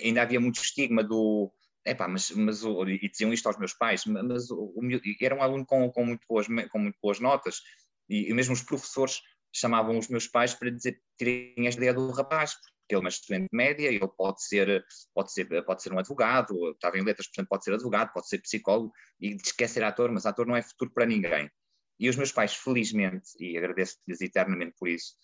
ainda 0.02 0.22
havia 0.22 0.38
muito 0.38 0.60
estigma 0.60 1.02
do, 1.02 1.52
epá, 1.86 2.08
mas, 2.08 2.30
mas 2.30 2.62
e 2.62 3.08
diziam 3.08 3.32
isto 3.32 3.46
aos 3.46 3.58
meus 3.58 3.72
pais, 3.72 4.04
mas 4.04 4.50
o, 4.50 4.72
o, 4.74 4.82
era 5.20 5.34
um 5.34 5.42
aluno 5.42 5.64
com, 5.64 5.90
com, 5.90 6.04
muito 6.04 6.26
boas, 6.28 6.46
com 6.70 6.78
muito 6.78 6.98
boas 7.02 7.20
notas, 7.20 7.60
e, 8.08 8.28
e 8.28 8.34
mesmo 8.34 8.52
os 8.52 8.62
professores 8.62 9.20
chamavam 9.54 9.98
os 9.98 10.08
meus 10.08 10.26
pais 10.26 10.54
para 10.54 10.70
dizer 10.70 11.00
tirem 11.16 11.66
esta 11.66 11.80
ideia 11.80 11.94
do 11.94 12.10
rapaz, 12.10 12.54
porque 12.54 12.94
ele 12.94 12.98
é 12.98 13.04
uma 13.04 13.08
estudante 13.08 13.48
média, 13.52 13.88
ele 13.88 14.08
pode 14.08 14.42
ser, 14.42 14.84
pode 15.14 15.32
ser, 15.32 15.64
pode 15.64 15.82
ser 15.82 15.92
um 15.92 15.98
advogado, 15.98 16.72
estava 16.72 16.98
em 16.98 17.02
letras, 17.02 17.26
portanto 17.28 17.48
pode 17.48 17.64
ser 17.64 17.74
advogado, 17.74 18.12
pode 18.12 18.28
ser 18.28 18.38
psicólogo, 18.38 18.92
e 19.20 19.36
ser 19.66 19.82
ator, 19.82 20.10
mas 20.12 20.26
ator 20.26 20.46
não 20.46 20.56
é 20.56 20.62
futuro 20.62 20.90
para 20.92 21.06
ninguém. 21.06 21.50
E 21.98 22.08
os 22.08 22.16
meus 22.16 22.30
pais, 22.30 22.54
felizmente, 22.54 23.30
e 23.40 23.56
agradeço-lhes 23.56 24.20
eternamente 24.20 24.74
por 24.78 24.88
isso, 24.88 25.14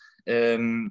um, 0.58 0.90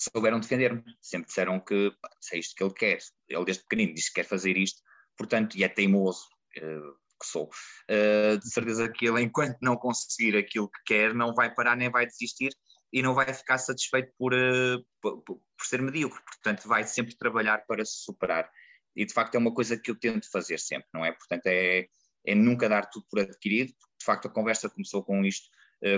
souberam 0.00 0.40
defender-me. 0.40 0.82
Sempre 1.00 1.28
disseram 1.28 1.60
que 1.60 1.92
se 2.20 2.36
é 2.36 2.38
isto 2.38 2.54
que 2.54 2.64
ele 2.64 2.72
quer. 2.72 2.98
Ele 3.28 3.44
desde 3.44 3.62
pequenino 3.64 3.94
diz 3.94 4.08
que 4.08 4.14
quer 4.14 4.24
fazer 4.24 4.56
isto, 4.56 4.80
portanto, 5.20 5.54
e 5.56 5.64
é 5.64 5.68
teimoso. 5.68 6.26
Uh, 6.56 6.98
que 7.20 7.26
sou. 7.26 7.50
Uh, 7.90 8.38
de 8.38 8.50
certeza 8.50 8.90
que 8.90 9.06
ele, 9.06 9.20
enquanto 9.20 9.58
não 9.60 9.76
conseguir 9.76 10.38
aquilo 10.38 10.70
que 10.70 10.94
quer, 10.94 11.14
não 11.14 11.34
vai 11.34 11.54
parar 11.54 11.76
nem 11.76 11.90
vai 11.90 12.06
desistir 12.06 12.50
e 12.90 13.02
não 13.02 13.14
vai 13.14 13.32
ficar 13.34 13.58
satisfeito 13.58 14.10
por, 14.18 14.32
uh, 14.32 14.82
por, 15.02 15.20
por, 15.22 15.38
ser 15.62 15.82
medíocre. 15.82 16.18
Portanto, 16.24 16.66
vai 16.66 16.84
sempre 16.84 17.14
trabalhar 17.14 17.66
para 17.66 17.84
se 17.84 17.98
superar. 18.02 18.50
E 18.96 19.04
de 19.04 19.12
facto 19.12 19.34
é 19.34 19.38
uma 19.38 19.52
coisa 19.52 19.76
que 19.76 19.90
eu 19.90 20.00
tento 20.00 20.30
fazer 20.32 20.58
sempre, 20.58 20.88
não 20.94 21.04
é? 21.04 21.12
Portanto, 21.12 21.46
é, 21.46 21.86
é 22.26 22.34
nunca 22.34 22.66
dar 22.66 22.86
tudo 22.86 23.04
por 23.10 23.20
adquirido. 23.20 23.74
De 23.98 24.04
facto, 24.04 24.26
a 24.26 24.30
conversa 24.30 24.70
começou 24.70 25.04
com 25.04 25.22
isto. 25.22 25.46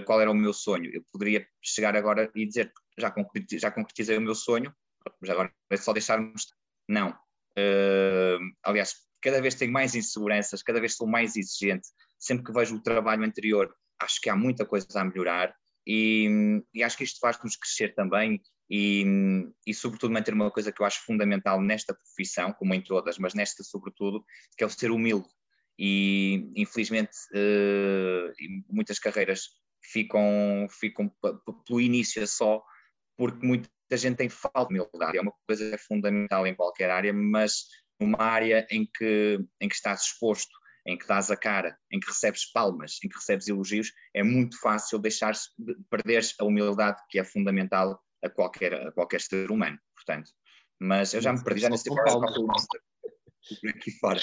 Qual 0.05 0.21
era 0.21 0.31
o 0.31 0.35
meu 0.35 0.53
sonho? 0.53 0.91
Eu 0.93 1.03
poderia 1.11 1.45
chegar 1.61 1.97
agora 1.97 2.31
e 2.37 2.47
dizer 2.47 2.73
já 2.99 3.11
concretizei, 3.11 3.59
já 3.59 3.71
concretizei 3.71 4.17
o 4.17 4.21
meu 4.21 4.35
sonho, 4.35 4.73
mas 5.21 5.31
agora 5.31 5.53
é 5.71 5.77
só 5.77 5.93
deixarmos. 5.93 6.47
Não. 6.89 7.17
Uh, 7.59 8.39
aliás, 8.63 8.95
cada 9.23 9.41
vez 9.41 9.55
tenho 9.55 9.73
mais 9.73 9.95
inseguranças, 9.95 10.63
cada 10.63 10.81
vez 10.81 10.97
sou 10.97 11.07
mais 11.07 11.37
exigente. 11.37 11.89
Sempre 12.19 12.45
que 12.45 12.53
vejo 12.53 12.77
o 12.77 12.83
trabalho 12.83 13.25
anterior, 13.25 13.75
acho 14.01 14.21
que 14.21 14.29
há 14.29 14.37
muita 14.37 14.67
coisa 14.67 14.87
a 14.95 15.05
melhorar 15.05 15.55
e, 15.87 16.63
e 16.75 16.83
acho 16.83 16.97
que 16.97 17.05
isto 17.05 17.21
faz-nos 17.21 17.57
crescer 17.57 17.95
também 17.95 18.41
e, 18.71 19.05
e, 19.67 19.75
sobretudo, 19.75 20.13
manter 20.13 20.33
uma 20.33 20.51
coisa 20.51 20.73
que 20.73 20.81
eu 20.81 20.87
acho 20.87 21.05
fundamental 21.05 21.61
nesta 21.61 21.95
profissão, 21.95 22.53
como 22.53 22.73
em 22.73 22.81
todas, 22.81 23.19
mas 23.19 23.35
nesta 23.35 23.63
sobretudo, 23.63 24.25
que 24.57 24.65
é 24.65 24.67
o 24.67 24.71
ser 24.71 24.91
humilde. 24.91 25.29
E, 25.79 26.51
infelizmente, 26.57 27.17
uh, 27.35 28.33
muitas 28.71 28.99
carreiras 28.99 29.51
ficam, 29.83 30.67
ficam 30.71 31.13
pelo 31.67 31.81
início 31.81 32.27
só, 32.27 32.63
porque 33.17 33.47
muita 33.47 33.69
gente 33.91 34.17
tem 34.17 34.29
falta 34.31 34.73
de 34.73 34.81
humildade. 34.81 35.19
É 35.19 35.21
uma 35.21 35.35
coisa 35.47 35.77
fundamental 35.77 36.47
em 36.47 36.55
qualquer 36.55 36.91
área, 36.91 37.13
mas 37.13 37.65
numa 38.03 38.23
área 38.23 38.67
em 38.71 38.87
que, 38.87 39.39
em 39.61 39.69
que 39.69 39.75
estás 39.75 40.03
exposto, 40.03 40.53
em 40.87 40.99
que 40.99 41.07
dás 41.07 41.31
a 41.31 41.37
cara, 41.37 41.77
em 41.91 42.01
que 42.01 42.09
recebes 42.09 42.51
palmas, 42.51 42.99
em 43.05 43.09
que 43.09 43.17
recebes 43.17 43.49
elogios, 43.49 43.93
é 44.15 44.23
muito 44.23 44.61
fácil 44.61 44.99
deixar 44.99 45.33
perder 45.89 46.23
a 46.39 46.45
humildade 46.45 47.01
que 47.09 47.19
é 47.19 47.25
fundamental 47.25 48.01
a 48.23 48.29
qualquer, 48.29 48.75
a 48.75 48.93
qualquer 48.93 49.21
ser 49.21 49.51
humano, 49.51 49.79
portanto. 49.95 50.31
Mas 50.81 51.15
eu 51.15 51.21
já 51.21 51.33
me 51.33 51.43
perdi, 51.43 51.61
já 51.61 51.69
nem 51.69 51.79
sei 51.79 51.93
qual 51.93 52.25
é 52.25 52.29
por 53.61 53.71
aqui 53.71 53.91
fora. 53.99 54.21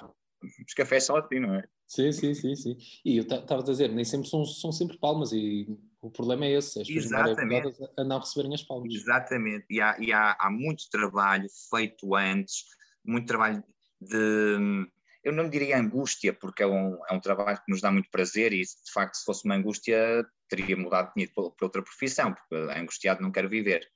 Os 0.66 0.74
cafés 0.74 1.04
são 1.04 1.18
assim, 1.18 1.40
não 1.40 1.56
é? 1.56 1.64
Sim, 1.88 2.12
sim, 2.12 2.34
sim, 2.34 2.56
sim. 2.56 2.78
E 3.04 3.18
eu 3.18 3.24
estava 3.24 3.62
a 3.62 3.64
dizer, 3.64 3.90
nem 3.90 4.06
sempre 4.06 4.30
são, 4.30 4.46
são 4.46 4.72
sempre 4.72 4.98
palmas 4.98 5.32
e 5.34 5.68
o 6.02 6.10
problema 6.10 6.46
é 6.46 6.52
esse, 6.52 6.82
as 6.82 6.90
Exatamente. 6.90 7.78
a 7.98 8.04
não 8.04 8.20
receberem 8.20 8.54
as 8.54 8.64
palmas. 8.64 8.94
Exatamente, 8.94 9.66
e, 9.70 9.82
há, 9.82 9.98
e 10.00 10.14
há, 10.14 10.38
há 10.40 10.50
muito 10.50 10.90
trabalho 10.90 11.48
feito 11.70 12.16
antes, 12.16 12.64
muito 13.06 13.28
trabalho 13.28 13.64
de, 14.02 14.88
eu 15.24 15.34
não 15.34 15.50
diria 15.50 15.78
angústia, 15.78 16.34
porque 16.34 16.64
é 16.64 16.68
um, 16.68 16.98
é 17.10 17.14
um 17.14 17.20
trabalho 17.20 17.58
que 17.58 17.72
nos 17.72 17.82
dá 17.82 17.92
muito 17.92 18.10
prazer 18.10 18.54
e 18.54 18.62
de 18.62 18.92
facto 18.94 19.16
se 19.16 19.26
fosse 19.26 19.46
uma 19.46 19.56
angústia 19.56 20.26
teria 20.48 20.76
mudado, 20.76 21.12
ido 21.16 21.34
para 21.34 21.66
outra 21.66 21.82
profissão, 21.84 22.34
porque 22.34 22.56
angustiado 22.72 23.22
não 23.22 23.32
quero 23.32 23.50
viver. 23.50 23.88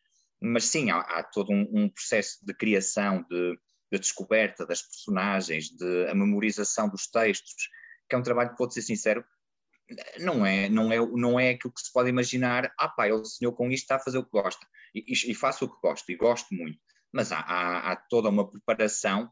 Mas 0.42 0.66
sim, 0.66 0.92
há, 0.92 1.00
há 1.00 1.24
todo 1.24 1.52
um, 1.52 1.68
um, 1.74 1.90
processo 1.90 2.46
de 2.46 2.54
criação, 2.54 3.26
de, 3.30 3.58
de, 3.92 4.00
descoberta 4.00 4.66
das 4.66 4.82
personagens, 4.82 5.70
de 5.70 6.08
a 6.10 6.14
memorização 6.14 6.90
dos 6.90 7.08
textos, 7.08 7.70
que 8.10 8.16
é 8.16 8.18
um 8.18 8.24
trabalho 8.24 8.52
que, 8.52 8.58
vou 8.58 8.70
ser 8.70 8.82
sincero, 8.82 9.24
não 10.20 10.46
é, 10.46 10.70
não, 10.70 10.92
é, 10.92 10.98
não 10.98 11.40
é 11.40 11.52
aquilo 11.52 11.74
que 11.74 11.82
se 11.82 11.92
pode 11.92 12.10
imaginar, 12.10 12.74
ah 12.78 12.90
pá, 12.90 13.08
ele 13.08 13.24
sonhou 13.26 13.54
com 13.54 13.72
isto, 13.72 13.84
está 13.84 13.96
a 13.96 14.00
fazer 14.00 14.18
o 14.18 14.26
que 14.26 14.32
gosta, 14.32 14.66
e, 14.94 15.04
e 15.12 15.34
faço 15.34 15.66
o 15.66 15.70
que 15.70 15.82
gosto, 15.82 16.12
e 16.12 16.16
gosto 16.16 16.54
muito, 16.54 16.80
mas 17.14 17.32
há, 17.32 17.40
há, 17.40 17.92
há 17.92 17.96
toda 17.96 18.30
uma 18.30 18.50
preparação, 18.50 19.30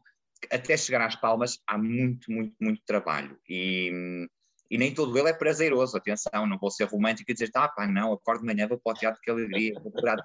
até 0.50 0.76
chegar 0.76 1.00
às 1.02 1.16
palmas 1.16 1.60
há 1.66 1.76
muito, 1.78 2.30
muito, 2.30 2.54
muito 2.60 2.82
trabalho, 2.86 3.38
e, 3.48 4.26
e 4.70 4.78
nem 4.78 4.94
todo 4.94 5.16
ele 5.18 5.28
é 5.28 5.32
prazeroso, 5.32 5.96
atenção, 5.96 6.46
não 6.46 6.58
vou 6.58 6.70
ser 6.70 6.84
romântico 6.84 7.30
e 7.30 7.34
dizer, 7.34 7.50
ah 7.54 7.68
pá, 7.68 7.86
não, 7.86 8.12
acordo 8.12 8.40
de 8.40 8.46
manhã, 8.46 8.66
vou 8.66 8.78
para 8.78 8.92
o 8.92 8.94
teatro, 8.94 9.20
que 9.20 9.30
alegria, 9.30 9.74
vou 9.80 9.92
de 9.92 10.02
lá, 10.02 10.16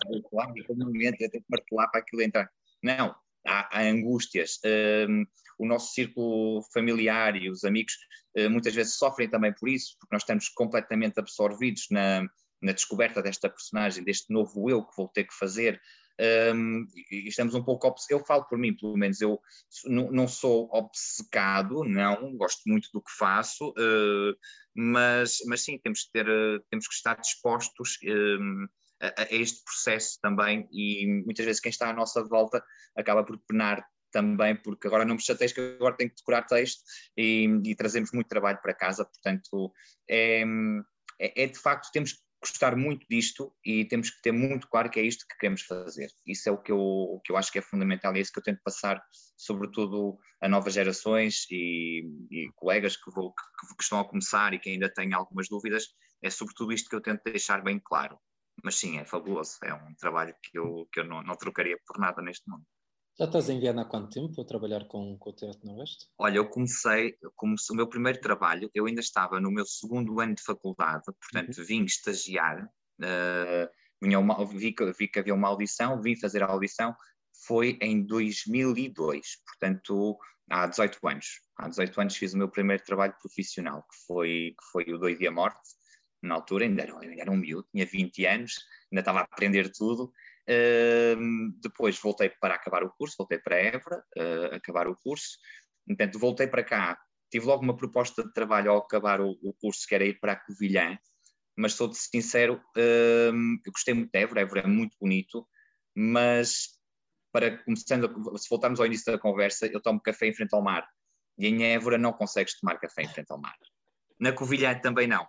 e 0.55 0.63
todo 0.63 0.85
momento 0.85 1.21
eu 1.21 1.29
tenho 1.29 1.43
que 1.43 1.49
martelar 1.49 1.91
para 1.91 1.99
aquilo 1.99 2.21
entrar. 2.21 2.49
Não, 2.81 3.13
há, 3.45 3.79
há 3.79 3.81
angústias. 3.81 4.59
Um, 5.09 5.25
o 5.59 5.65
nosso 5.65 5.93
círculo 5.93 6.61
familiar 6.71 7.35
e 7.35 7.49
os 7.49 7.63
amigos 7.63 7.93
uh, 8.37 8.49
muitas 8.49 8.75
vezes 8.75 8.95
sofrem 8.95 9.29
também 9.29 9.53
por 9.53 9.67
isso, 9.67 9.95
porque 9.99 10.15
nós 10.15 10.21
estamos 10.21 10.49
completamente 10.49 11.19
absorvidos 11.19 11.87
na, 11.89 12.21
na 12.61 12.71
descoberta 12.71 13.21
desta 13.21 13.49
personagem, 13.49 14.03
deste 14.03 14.31
novo 14.31 14.69
eu 14.69 14.83
que 14.83 14.95
vou 14.95 15.07
ter 15.07 15.23
que 15.23 15.33
fazer. 15.33 15.81
Um, 16.19 16.88
e 17.12 17.27
estamos 17.27 17.53
um 17.53 17.63
pouco 17.63 17.95
eu 18.09 18.25
falo 18.25 18.43
por 18.45 18.57
mim 18.57 18.75
pelo 18.75 18.97
menos 18.97 19.21
eu 19.21 19.39
não 19.86 20.27
sou 20.27 20.67
obcecado 20.71 21.83
não 21.83 22.36
gosto 22.36 22.63
muito 22.65 22.89
do 22.91 23.03
que 23.03 23.12
faço 23.15 23.69
uh, 23.69 24.36
mas 24.75 25.38
mas 25.45 25.62
sim 25.62 25.77
temos 25.77 26.05
que 26.05 26.12
ter 26.13 26.25
temos 26.71 26.88
que 26.88 26.95
estar 26.95 27.15
dispostos 27.19 28.00
um, 28.03 28.65
a, 29.00 29.21
a, 29.21 29.27
este 29.29 29.63
processo 29.63 30.17
também 30.19 30.67
e 30.71 31.21
muitas 31.24 31.45
vezes 31.45 31.62
quem 31.62 31.69
está 31.69 31.89
à 31.89 31.93
nossa 31.93 32.24
volta 32.24 32.63
acaba 32.95 33.24
por 33.24 33.38
penar 33.47 33.86
também, 34.12 34.55
porque 34.55 34.88
agora 34.88 35.05
não 35.05 35.15
me 35.15 35.21
chateias 35.21 35.51
que 35.51 35.62
agora 35.62 35.95
tenho 35.95 36.09
que 36.09 36.15
decorar 36.15 36.43
texto 36.43 36.81
e, 37.15 37.45
e 37.65 37.75
trazemos 37.75 38.12
muito 38.12 38.27
trabalho 38.27 38.59
para 38.62 38.74
casa, 38.74 39.05
portanto 39.05 39.71
é, 40.09 40.43
é, 41.19 41.43
é, 41.43 41.47
de 41.47 41.57
facto, 41.57 41.91
temos 41.91 42.13
que 42.13 42.19
gostar 42.51 42.75
muito 42.75 43.05
disto 43.09 43.53
e 43.65 43.85
temos 43.85 44.09
que 44.09 44.21
ter 44.21 44.31
muito 44.31 44.67
claro 44.67 44.89
que 44.89 44.99
é 44.99 45.03
isto 45.03 45.25
que 45.27 45.37
queremos 45.37 45.61
fazer. 45.61 46.09
Isso 46.25 46.49
é 46.49 46.51
o 46.51 46.57
que 46.57 46.71
eu, 46.71 46.79
o 46.79 47.21
que 47.23 47.31
eu 47.31 47.37
acho 47.37 47.51
que 47.51 47.59
é 47.59 47.61
fundamental 47.61 48.15
e 48.15 48.19
é 48.19 48.21
isso 48.21 48.31
que 48.31 48.39
eu 48.39 48.43
tento 48.43 48.61
passar, 48.63 49.01
sobretudo 49.35 50.17
a 50.41 50.47
novas 50.47 50.73
gerações 50.73 51.45
e, 51.49 52.03
e 52.31 52.49
colegas 52.55 52.95
que, 52.95 53.11
vou, 53.11 53.33
que, 53.33 53.75
que 53.75 53.83
estão 53.83 53.99
a 53.99 54.07
começar 54.07 54.53
e 54.53 54.59
que 54.59 54.69
ainda 54.69 54.91
têm 54.93 55.13
algumas 55.13 55.47
dúvidas, 55.49 55.85
é 56.21 56.29
sobretudo 56.29 56.73
isto 56.73 56.89
que 56.89 56.95
eu 56.95 57.01
tento 57.01 57.23
deixar 57.23 57.63
bem 57.63 57.79
claro 57.79 58.19
mas 58.63 58.75
sim, 58.75 58.97
é 58.97 59.05
fabuloso. 59.05 59.57
É 59.63 59.73
um 59.73 59.93
trabalho 59.95 60.35
que 60.41 60.57
eu, 60.57 60.87
que 60.91 60.99
eu 60.99 61.05
não, 61.05 61.21
não 61.23 61.35
trocaria 61.35 61.77
por 61.85 61.99
nada 61.99 62.21
neste 62.21 62.49
mundo. 62.49 62.65
Já 63.19 63.25
estás 63.25 63.50
em 63.50 63.59
Viena 63.59 63.81
há 63.81 63.86
quanto 63.86 64.12
tempo 64.12 64.39
a 64.39 64.45
trabalhar 64.45 64.86
com, 64.86 65.17
com 65.17 65.31
o 65.31 65.33
Teatro 65.33 65.65
Noroeste? 65.65 66.05
Olha, 66.19 66.38
eu 66.38 66.47
comecei, 66.47 67.17
comecei, 67.36 67.74
o 67.74 67.75
meu 67.77 67.88
primeiro 67.88 68.21
trabalho, 68.21 68.69
eu 68.75 68.86
ainda 68.86 69.01
estava 69.01 69.39
no 69.39 69.50
meu 69.50 69.65
segundo 69.65 70.19
ano 70.19 70.36
de 70.36 70.43
faculdade, 70.43 71.03
portanto 71.05 71.57
uhum. 71.57 71.65
vim 71.65 71.83
estagiar, 71.83 72.63
uh, 72.63 73.69
vinha 74.00 74.19
uma, 74.19 74.45
vi, 74.45 74.75
vi 74.95 75.07
que 75.07 75.17
havia 75.17 75.33
uma 75.33 75.47
audição, 75.47 76.00
vim 76.00 76.15
fazer 76.15 76.43
a 76.43 76.45
audição, 76.45 76.95
foi 77.47 77.79
em 77.81 78.05
2002, 78.05 79.41
portanto 79.47 80.15
há 80.51 80.67
18 80.67 81.07
anos. 81.07 81.41
Há 81.57 81.69
18 81.69 82.00
anos 82.00 82.15
fiz 82.15 82.33
o 82.36 82.38
meu 82.38 82.50
primeiro 82.50 82.83
trabalho 82.83 83.15
profissional, 83.19 83.81
que 83.81 83.97
foi, 84.05 84.55
que 84.59 84.71
foi 84.71 84.93
o 84.93 85.00
Doido 85.00 85.24
e 85.24 85.27
a 85.27 85.31
Morte, 85.31 85.59
na 86.21 86.36
altura, 86.36 86.65
ainda 86.65 86.83
era, 86.83 87.00
ainda 87.00 87.21
era 87.21 87.31
um 87.31 87.38
miúdo, 87.38 87.67
tinha 87.71 87.86
20 87.86 88.25
anos, 88.27 88.53
ainda 88.91 89.00
estava 89.00 89.21
a 89.21 89.24
aprender 89.24 89.71
tudo. 89.71 90.13
Depois 91.61 91.99
voltei 91.99 92.29
para 92.29 92.55
acabar 92.55 92.83
o 92.83 92.91
curso, 92.91 93.15
voltei 93.17 93.39
para 93.39 93.57
Évora, 93.57 94.03
uh, 94.17 94.55
acabar 94.55 94.87
o 94.87 94.95
curso. 94.95 95.37
Portanto, 95.85 96.19
voltei 96.19 96.47
para 96.47 96.63
cá, 96.63 96.97
tive 97.31 97.45
logo 97.45 97.63
uma 97.63 97.75
proposta 97.75 98.23
de 98.23 98.33
trabalho 98.33 98.71
ao 98.71 98.79
acabar 98.79 99.21
o, 99.21 99.31
o 99.41 99.53
curso, 99.53 99.87
que 99.87 99.95
era 99.95 100.05
ir 100.05 100.19
para 100.19 100.33
a 100.33 100.35
Covilhã, 100.35 100.97
mas 101.57 101.73
sou 101.73 101.91
sincero, 101.93 102.61
eu 102.75 103.71
gostei 103.71 103.93
muito 103.93 104.11
de 104.11 104.19
Évora, 104.19 104.41
Évora 104.41 104.61
é 104.61 104.67
muito 104.67 104.95
bonito, 105.01 105.47
mas 105.95 106.77
para 107.31 107.57
começando, 107.63 108.07
se 108.37 108.47
voltarmos 108.49 108.79
ao 108.79 108.85
início 108.85 109.11
da 109.11 109.17
conversa, 109.17 109.65
eu 109.65 109.81
tomo 109.81 109.99
café 109.99 110.27
em 110.27 110.33
frente 110.33 110.53
ao 110.53 110.61
mar, 110.61 110.87
e 111.37 111.47
em 111.47 111.63
Évora 111.73 111.97
não 111.97 112.13
consegues 112.13 112.59
tomar 112.59 112.79
café 112.79 113.03
em 113.03 113.07
frente 113.07 113.31
ao 113.31 113.39
mar. 113.39 113.55
Na 114.19 114.31
Covilhã 114.31 114.79
também 114.79 115.07
não. 115.07 115.27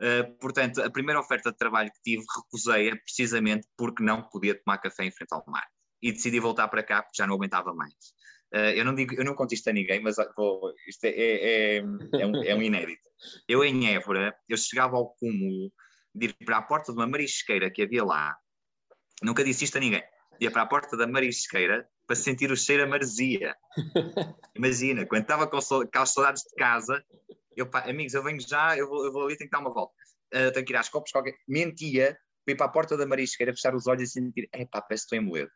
Uh, 0.00 0.30
portanto, 0.38 0.82
a 0.82 0.90
primeira 0.90 1.20
oferta 1.20 1.50
de 1.50 1.56
trabalho 1.56 1.90
que 1.90 2.02
tive 2.02 2.24
recusei-a 2.36 2.96
precisamente 2.96 3.66
porque 3.76 4.02
não 4.02 4.22
podia 4.22 4.54
tomar 4.54 4.78
café 4.78 5.04
em 5.04 5.10
frente 5.10 5.32
ao 5.32 5.44
mar. 5.46 5.66
E 6.02 6.12
decidi 6.12 6.38
voltar 6.38 6.68
para 6.68 6.82
cá 6.82 7.02
porque 7.02 7.16
já 7.16 7.26
não 7.26 7.34
aguentava 7.34 7.74
mais. 7.74 7.94
Uh, 8.54 8.72
eu 8.76 8.84
não 8.84 8.94
digo, 8.94 9.14
eu 9.14 9.24
não 9.24 9.34
conto 9.34 9.54
isto 9.54 9.68
a 9.68 9.72
ninguém, 9.72 10.00
mas 10.00 10.16
vou, 10.36 10.72
isto 10.86 11.04
é, 11.04 11.08
é, 11.08 11.76
é, 11.76 11.78
é, 11.78 12.26
um, 12.26 12.44
é 12.44 12.54
um 12.54 12.62
inédito. 12.62 13.08
Eu 13.48 13.64
em 13.64 13.94
Évora, 13.94 14.36
eu 14.48 14.56
chegava 14.56 14.96
ao 14.96 15.14
cúmulo 15.14 15.72
de 16.14 16.26
ir 16.26 16.36
para 16.44 16.58
a 16.58 16.62
porta 16.62 16.92
de 16.92 16.98
uma 16.98 17.06
marisqueira 17.06 17.70
que 17.70 17.82
havia 17.82 18.04
lá, 18.04 18.36
nunca 19.22 19.44
disse 19.44 19.64
isto 19.64 19.76
a 19.76 19.80
ninguém, 19.80 20.02
ia 20.40 20.50
para 20.50 20.62
a 20.62 20.66
porta 20.66 20.96
da 20.96 21.06
marisqueira 21.06 21.88
para 22.06 22.16
sentir 22.16 22.50
o 22.50 22.56
cheiro 22.56 22.84
a 22.84 22.86
maresia. 22.86 23.54
Imagina, 24.54 25.04
quando 25.06 25.22
estava 25.22 25.46
com, 25.46 25.58
com 25.58 26.06
saudades 26.06 26.42
de 26.42 26.54
casa, 26.56 27.04
eu, 27.56 27.66
pá, 27.68 27.80
amigos, 27.88 28.14
eu 28.14 28.22
venho 28.22 28.40
já, 28.40 28.76
eu 28.76 28.88
vou, 28.88 29.04
eu 29.04 29.12
vou 29.12 29.24
ali, 29.24 29.36
tenho 29.36 29.50
que 29.50 29.56
dar 29.56 29.60
uma 29.60 29.72
volta. 29.72 29.94
Uh, 30.34 30.52
tenho 30.52 30.66
que 30.66 30.72
ir 30.72 30.76
às 30.76 30.88
copas, 30.88 31.10
qualquer. 31.10 31.34
Mentia, 31.48 32.16
fui 32.44 32.54
para 32.54 32.66
a 32.66 32.70
porta 32.70 32.96
da 32.96 33.06
marisqueira, 33.06 33.52
fechar 33.52 33.74
os 33.74 33.86
olhos 33.86 34.02
e 34.02 34.06
sentir, 34.06 34.48
é 34.52 34.64
pá, 34.64 34.82
parece 34.82 35.06
que 35.08 35.14
estou 35.14 35.18
em 35.18 35.22
moledo. 35.22 35.50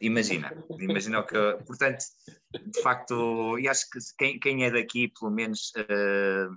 Imagina, 0.00 0.52
imagina 0.78 1.20
o 1.20 1.26
que. 1.26 1.64
Portanto, 1.66 2.04
de 2.52 2.82
facto, 2.82 3.58
e 3.58 3.68
acho 3.68 3.88
que 3.90 3.98
quem, 4.18 4.38
quem 4.38 4.64
é 4.64 4.70
daqui, 4.70 5.08
pelo 5.08 5.30
menos. 5.30 5.72
Uh, 5.76 6.56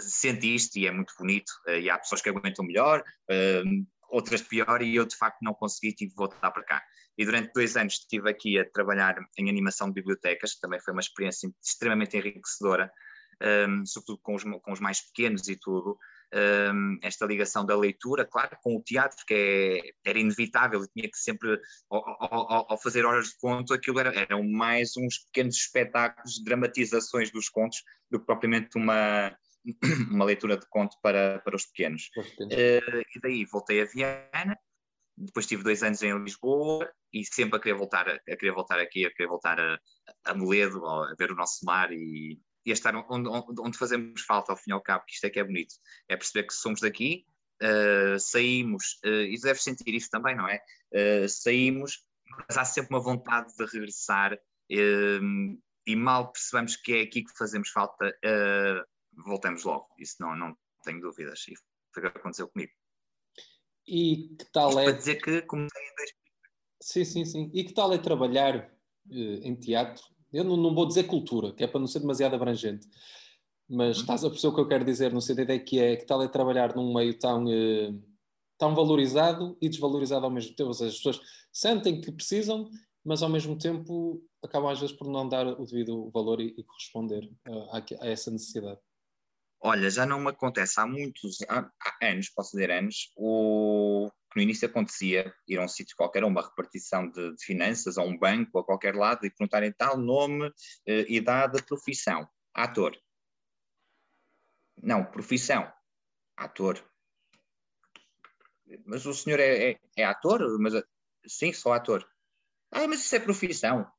sente 0.00 0.54
isto 0.54 0.76
e 0.76 0.86
é 0.86 0.90
muito 0.90 1.14
bonito, 1.18 1.50
uh, 1.68 1.72
e 1.72 1.88
há 1.88 1.98
pessoas 1.98 2.20
que 2.20 2.28
aguentam 2.28 2.64
melhor, 2.64 3.00
uh, 3.30 3.86
outras 4.10 4.42
pior, 4.42 4.82
e 4.82 4.96
eu 4.96 5.04
de 5.04 5.16
facto 5.16 5.38
não 5.42 5.54
consegui, 5.54 5.94
tive 5.94 6.10
de 6.10 6.16
voltar 6.16 6.50
para 6.50 6.64
cá. 6.64 6.82
E 7.16 7.24
durante 7.24 7.52
dois 7.52 7.76
anos 7.76 7.94
estive 7.94 8.30
aqui 8.30 8.58
a 8.58 8.70
trabalhar 8.70 9.16
em 9.36 9.48
animação 9.48 9.88
de 9.88 9.94
bibliotecas, 9.94 10.54
que 10.54 10.60
também 10.60 10.80
foi 10.80 10.92
uma 10.92 11.00
experiência 11.00 11.50
extremamente 11.62 12.16
enriquecedora, 12.16 12.90
um, 13.42 13.86
sobretudo 13.86 14.20
com 14.22 14.34
os, 14.34 14.42
com 14.42 14.72
os, 14.72 14.80
mais 14.80 15.00
pequenos 15.00 15.48
e 15.48 15.56
tudo, 15.56 15.98
um, 16.34 16.98
esta 17.02 17.24
ligação 17.24 17.64
da 17.64 17.76
leitura, 17.76 18.24
claro, 18.24 18.56
com 18.62 18.76
o 18.76 18.82
teatro, 18.82 19.24
que 19.26 19.34
é, 19.34 20.08
era 20.10 20.18
inevitável, 20.18 20.86
tinha 20.88 21.08
que 21.08 21.18
sempre, 21.18 21.60
ao, 21.90 22.04
ao, 22.22 22.72
ao, 22.72 22.82
fazer 22.82 23.04
horas 23.04 23.28
de 23.28 23.38
conto, 23.38 23.72
aquilo 23.72 24.00
era, 24.00 24.12
eram 24.14 24.42
mais 24.42 24.96
uns 24.96 25.18
pequenos 25.26 25.56
espetáculos, 25.56 26.42
dramatizações 26.42 27.30
dos 27.30 27.48
contos, 27.48 27.82
do 28.10 28.20
que 28.20 28.26
propriamente 28.26 28.76
uma, 28.76 29.36
uma 30.10 30.24
leitura 30.24 30.56
de 30.56 30.66
conto 30.68 30.96
para, 31.02 31.40
para 31.40 31.56
os 31.56 31.66
pequenos. 31.66 32.10
Uh, 32.16 33.04
e 33.14 33.20
daí 33.22 33.44
voltei 33.46 33.80
a 33.80 33.86
Viena, 33.86 34.58
depois 35.16 35.46
tive 35.46 35.64
dois 35.64 35.82
anos 35.82 36.02
em 36.02 36.16
Lisboa 36.22 36.88
e 37.12 37.24
sempre 37.24 37.58
a 37.58 37.60
querer 37.60 37.76
voltar, 37.76 38.08
a 38.08 38.36
querer 38.36 38.52
voltar 38.52 38.78
aqui, 38.78 39.04
a 39.04 39.12
querer 39.12 39.28
voltar 39.28 39.58
a, 39.58 39.78
a 40.24 40.34
Moledo, 40.34 40.84
a 40.86 41.14
ver 41.18 41.32
o 41.32 41.34
nosso 41.34 41.64
mar 41.64 41.90
e, 41.92 42.38
e 42.64 42.70
a 42.70 42.74
estar 42.74 42.94
onde, 42.94 43.28
onde, 43.28 43.78
fazemos 43.78 44.20
falta, 44.22 44.52
ao 44.52 44.56
fim 44.56 44.70
e 44.70 44.72
ao 44.72 44.80
cabo, 44.80 45.04
que 45.06 45.14
isto 45.14 45.24
é 45.24 45.30
que 45.30 45.40
é 45.40 45.44
bonito. 45.44 45.74
É 46.08 46.16
perceber 46.16 46.46
que 46.46 46.54
somos 46.54 46.80
daqui, 46.80 47.24
uh, 47.62 48.18
saímos, 48.18 48.98
uh, 49.04 49.22
e 49.22 49.38
deves 49.40 49.62
sentir 49.62 49.94
isso 49.94 50.10
também, 50.10 50.36
não 50.36 50.48
é? 50.48 50.60
Uh, 50.92 51.28
saímos, 51.28 52.04
mas 52.48 52.56
há 52.56 52.64
sempre 52.64 52.90
uma 52.90 53.00
vontade 53.00 53.54
de 53.56 53.64
regressar, 53.64 54.38
e 54.70 55.96
mal 55.96 56.30
percebemos 56.30 56.76
que 56.76 56.92
é 56.92 57.00
aqui 57.02 57.24
que 57.24 57.36
fazemos 57.38 57.70
falta, 57.70 58.14
voltamos 59.24 59.64
logo. 59.64 59.88
Isso 59.98 60.16
não, 60.20 60.36
não 60.36 60.54
tenho 60.84 61.00
dúvidas. 61.00 61.48
E 61.48 61.54
foi 61.94 62.06
o 62.06 62.12
que 62.12 62.18
aconteceu 62.18 62.48
comigo. 62.48 62.70
E 63.86 64.36
que 64.38 64.44
tal 64.52 64.68
Isto 64.68 64.80
é. 64.80 64.84
Para 64.84 64.92
dizer 64.92 65.14
que 65.22 65.40
comecei 65.40 65.82
em 65.82 65.94
2000. 65.96 66.14
Sim, 66.82 67.04
sim, 67.06 67.24
sim. 67.24 67.50
E 67.54 67.64
que 67.64 67.72
tal 67.72 67.94
é 67.94 67.96
trabalhar 67.96 68.70
em 69.10 69.56
teatro 69.56 70.04
eu 70.32 70.44
não, 70.44 70.56
não, 70.56 70.74
vou 70.74 70.86
dizer 70.86 71.04
cultura, 71.04 71.52
que 71.52 71.64
é 71.64 71.66
para 71.66 71.80
não 71.80 71.86
ser 71.86 72.00
demasiado 72.00 72.34
abrangente, 72.34 72.86
mas 73.68 73.96
uhum. 73.96 74.02
estás 74.02 74.24
a 74.24 74.30
perceber 74.30 74.52
o 74.52 74.54
que 74.54 74.60
eu 74.60 74.68
quero 74.68 74.84
dizer, 74.84 75.12
no 75.12 75.20
sentido 75.20 75.50
é 75.50 75.58
que 75.58 75.78
é 75.78 75.96
que 75.96 76.06
tal 76.06 76.22
é 76.22 76.28
trabalhar 76.28 76.74
num 76.74 76.92
meio 76.94 77.18
tão, 77.18 77.44
eh, 77.50 77.92
tão 78.58 78.74
valorizado 78.74 79.56
e 79.60 79.68
desvalorizado 79.68 80.24
ao 80.24 80.30
mesmo 80.30 80.54
tempo. 80.54 80.68
Ou 80.68 80.74
seja, 80.74 80.90
as 80.90 80.96
pessoas 80.96 81.20
sentem 81.52 82.00
que 82.00 82.10
precisam, 82.10 82.68
mas 83.04 83.22
ao 83.22 83.28
mesmo 83.28 83.56
tempo 83.58 84.22
acabam 84.42 84.70
às 84.70 84.80
vezes 84.80 84.94
por 84.94 85.08
não 85.08 85.28
dar 85.28 85.46
o 85.46 85.64
devido 85.64 86.10
valor 86.10 86.40
e, 86.40 86.54
e 86.56 86.62
corresponder 86.62 87.24
uh, 87.48 87.70
a, 87.72 87.78
a, 87.78 88.06
essa 88.06 88.30
necessidade. 88.30 88.80
Olha, 89.60 89.90
já 89.90 90.06
não 90.06 90.20
me 90.20 90.28
acontece 90.28 90.80
há 90.80 90.86
muitos 90.86 91.38
há, 91.48 91.70
há 91.82 92.08
anos, 92.10 92.30
posso 92.30 92.52
dizer 92.52 92.70
anos, 92.70 93.12
o 93.16 94.08
que 94.30 94.36
no 94.36 94.42
início 94.42 94.68
acontecia, 94.68 95.32
ir 95.46 95.58
a 95.58 95.62
um 95.62 95.68
sítio 95.68 95.96
qualquer, 95.96 96.22
a 96.22 96.26
uma 96.26 96.42
repartição 96.42 97.08
de, 97.10 97.34
de, 97.34 97.44
finanças, 97.44 97.96
a 97.96 98.02
um 98.02 98.16
banco, 98.16 98.58
a 98.58 98.64
qualquer 98.64 98.94
lado, 98.94 99.24
e 99.24 99.30
perguntarem 99.30 99.72
tal 99.72 99.96
nome, 99.96 100.52
eh, 100.86 101.06
idade, 101.08 101.62
profissão, 101.62 102.28
ator. 102.52 102.96
Não, 104.82 105.04
profissão, 105.04 105.72
ator. 106.36 106.82
Mas 108.84 109.06
o 109.06 109.14
senhor 109.14 109.40
é, 109.40 109.70
é, 109.70 109.80
é 109.96 110.04
ator? 110.04 110.40
Mas, 110.60 110.74
sim, 111.26 111.52
sou 111.52 111.72
ator. 111.72 112.06
Ah, 112.70 112.86
mas 112.86 113.00
isso 113.00 113.16
é 113.16 113.20
profissão. 113.20 113.90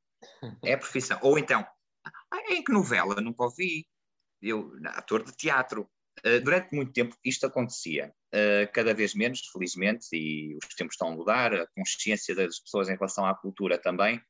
É 0.64 0.78
profissão. 0.78 1.20
Ou 1.24 1.40
então, 1.40 1.66
ah, 2.32 2.54
em 2.54 2.64
que 2.64 2.72
novela? 2.72 3.20
Nunca 3.22 3.44
ouvi. 3.44 3.88
Eu, 4.42 4.72
ator 4.86 5.24
de 5.24 5.36
teatro. 5.36 5.90
Uh, 6.20 6.42
durante 6.44 6.76
muito 6.76 6.92
tempo 6.92 7.16
isto 7.24 7.46
acontecia. 7.46 8.14
Uh, 8.34 8.72
cada 8.74 8.94
vez 8.94 9.16
menos, 9.16 9.42
felizmente, 9.52 10.08
e 10.14 10.56
os 10.56 10.76
tempos 10.76 10.94
estão 10.94 11.10
a 11.10 11.16
mudar, 11.16 11.54
a 11.54 11.68
consciência 11.76 12.36
das 12.36 12.60
pessoas 12.60 12.88
em 12.88 12.94
relação 12.94 13.26
à 13.26 13.34
cultura 13.34 13.78
também. 13.78 14.22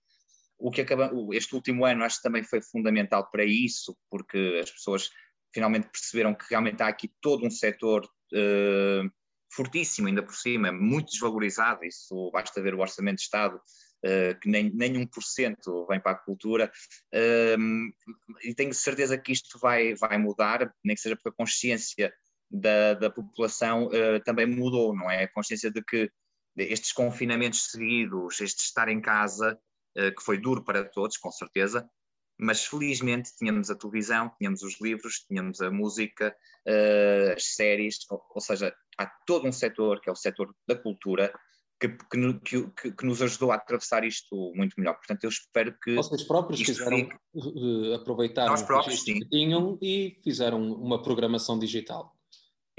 O 0.58 0.72
que 0.72 0.82
acaba, 0.82 1.12
este 1.34 1.54
último 1.56 1.86
ano 1.86 2.04
acho 2.04 2.18
que 2.18 2.24
também 2.24 2.44
foi 2.44 2.62
fundamental 2.62 3.30
para 3.30 3.44
isso, 3.44 3.98
porque 4.10 4.60
as 4.62 4.72
pessoas 4.72 5.10
finalmente 5.54 5.90
perceberam 5.90 6.34
que 6.34 6.46
realmente 6.50 6.82
há 6.82 6.88
aqui 6.88 7.12
todo 7.22 7.46
um 7.46 7.52
setor 7.52 8.06
uh, 8.06 9.12
fortíssimo, 9.52 10.08
ainda 10.08 10.24
por 10.24 10.36
cima, 10.36 10.72
muito 10.72 11.12
desvalorizado. 11.12 11.84
Isso 11.84 12.30
basta 12.32 12.62
ver 12.62 12.74
o 12.74 12.80
Orçamento 12.80 13.18
de 13.18 13.24
Estado 13.24 13.60
uh, 14.06 14.40
que 14.40 14.50
nem, 14.50 14.70
nem 14.74 14.94
1% 14.94 15.88
vem 15.88 16.00
para 16.00 16.12
a 16.12 16.20
cultura, 16.20 16.72
uh, 17.14 18.38
e 18.44 18.54
tenho 18.54 18.74
certeza 18.74 19.18
que 19.18 19.32
isto 19.32 19.60
vai, 19.60 19.96
vai 19.96 20.18
mudar, 20.18 20.74
nem 20.84 20.96
que 20.96 21.02
seja 21.02 21.16
porque 21.16 21.30
a 21.30 21.34
consciência 21.34 22.14
da, 22.50 22.94
da 22.94 23.10
população 23.10 23.88
uh, 23.88 24.24
também 24.24 24.46
mudou, 24.46 24.96
não 24.96 25.10
é? 25.10 25.24
A 25.24 25.32
consciência 25.32 25.72
de 25.72 25.84
que 25.84 26.12
estes 26.58 26.92
confinamentos 26.92 27.72
seguidos, 27.72 28.42
este 28.42 28.64
estar 28.64 28.90
em 28.90 29.00
casa, 29.00 29.58
que 29.96 30.22
foi 30.22 30.38
duro 30.38 30.64
para 30.64 30.84
todos, 30.84 31.18
com 31.18 31.32
certeza, 31.32 31.90
mas 32.38 32.66
felizmente 32.66 33.34
tínhamos 33.36 33.70
a 33.70 33.76
televisão, 33.76 34.30
tínhamos 34.38 34.62
os 34.62 34.80
livros, 34.82 35.26
tínhamos 35.28 35.62
a 35.62 35.72
música, 35.72 36.36
as 37.36 37.56
séries, 37.56 38.00
ou, 38.10 38.22
ou 38.36 38.42
seja, 38.42 38.74
há 38.98 39.06
todo 39.26 39.48
um 39.48 39.54
setor, 39.54 40.02
que 40.02 40.10
é 40.10 40.12
o 40.12 40.16
setor 40.16 40.54
da 40.68 40.76
cultura, 40.76 41.34
que, 41.80 41.88
que, 41.88 42.70
que, 42.72 42.92
que, 42.92 43.06
nos 43.06 43.22
ajudou 43.22 43.52
a 43.52 43.56
atravessar 43.56 44.04
isto 44.04 44.52
muito 44.54 44.76
melhor. 44.78 44.96
Portanto, 44.96 45.24
eu 45.24 45.30
espero 45.30 45.74
que. 45.82 45.96
Vocês 45.96 46.24
próprios 46.24 46.62
fizeram, 46.62 46.98
fique... 46.98 47.94
Aproveitaram 47.96 48.52
Nós 48.52 48.64
próprios, 48.64 49.02
que 49.02 49.20
tinham 49.30 49.78
e 49.82 50.18
fizeram 50.24 50.62
uma 50.62 51.02
programação 51.02 51.58
digital. 51.58 52.14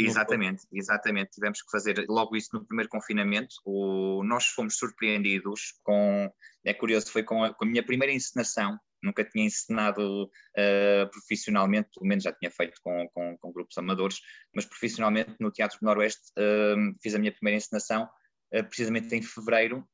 Exatamente, 0.07 0.67
exatamente. 0.73 1.33
Tivemos 1.33 1.63
que 1.63 1.71
fazer 1.71 2.05
logo 2.09 2.37
isso 2.37 2.51
no 2.53 2.65
primeiro 2.65 2.89
confinamento. 2.89 3.55
O, 3.65 4.23
nós 4.25 4.47
fomos 4.47 4.77
surpreendidos 4.77 5.75
com. 5.83 6.31
É 6.65 6.75
curioso, 6.75 7.11
foi 7.11 7.23
com 7.23 7.45
a, 7.45 7.55
com 7.55 7.65
a 7.65 7.69
minha 7.69 7.85
primeira 7.85 8.13
encenação. 8.13 8.79
Nunca 9.03 9.25
tinha 9.25 9.47
encenado 9.47 10.25
uh, 10.25 11.11
profissionalmente, 11.11 11.89
pelo 11.95 12.07
menos 12.07 12.23
já 12.23 12.33
tinha 12.33 12.51
feito 12.51 12.79
com, 12.83 13.09
com, 13.15 13.39
com, 13.39 13.53
grupos 13.53 13.79
amadores, 13.79 14.19
mas 14.55 14.67
profissionalmente 14.67 15.37
no 15.41 15.51
Teatro 15.51 15.79
do 15.81 15.87
Noroeste 15.87 16.21
uh, 16.39 16.95
fiz 17.03 17.15
a 17.15 17.19
minha 17.19 17.33
primeira 17.33 17.57
encenação 17.57 18.05
uh, 18.55 18.65
precisamente 18.65 19.15
em 19.15 19.23
fevereiro 19.23 19.89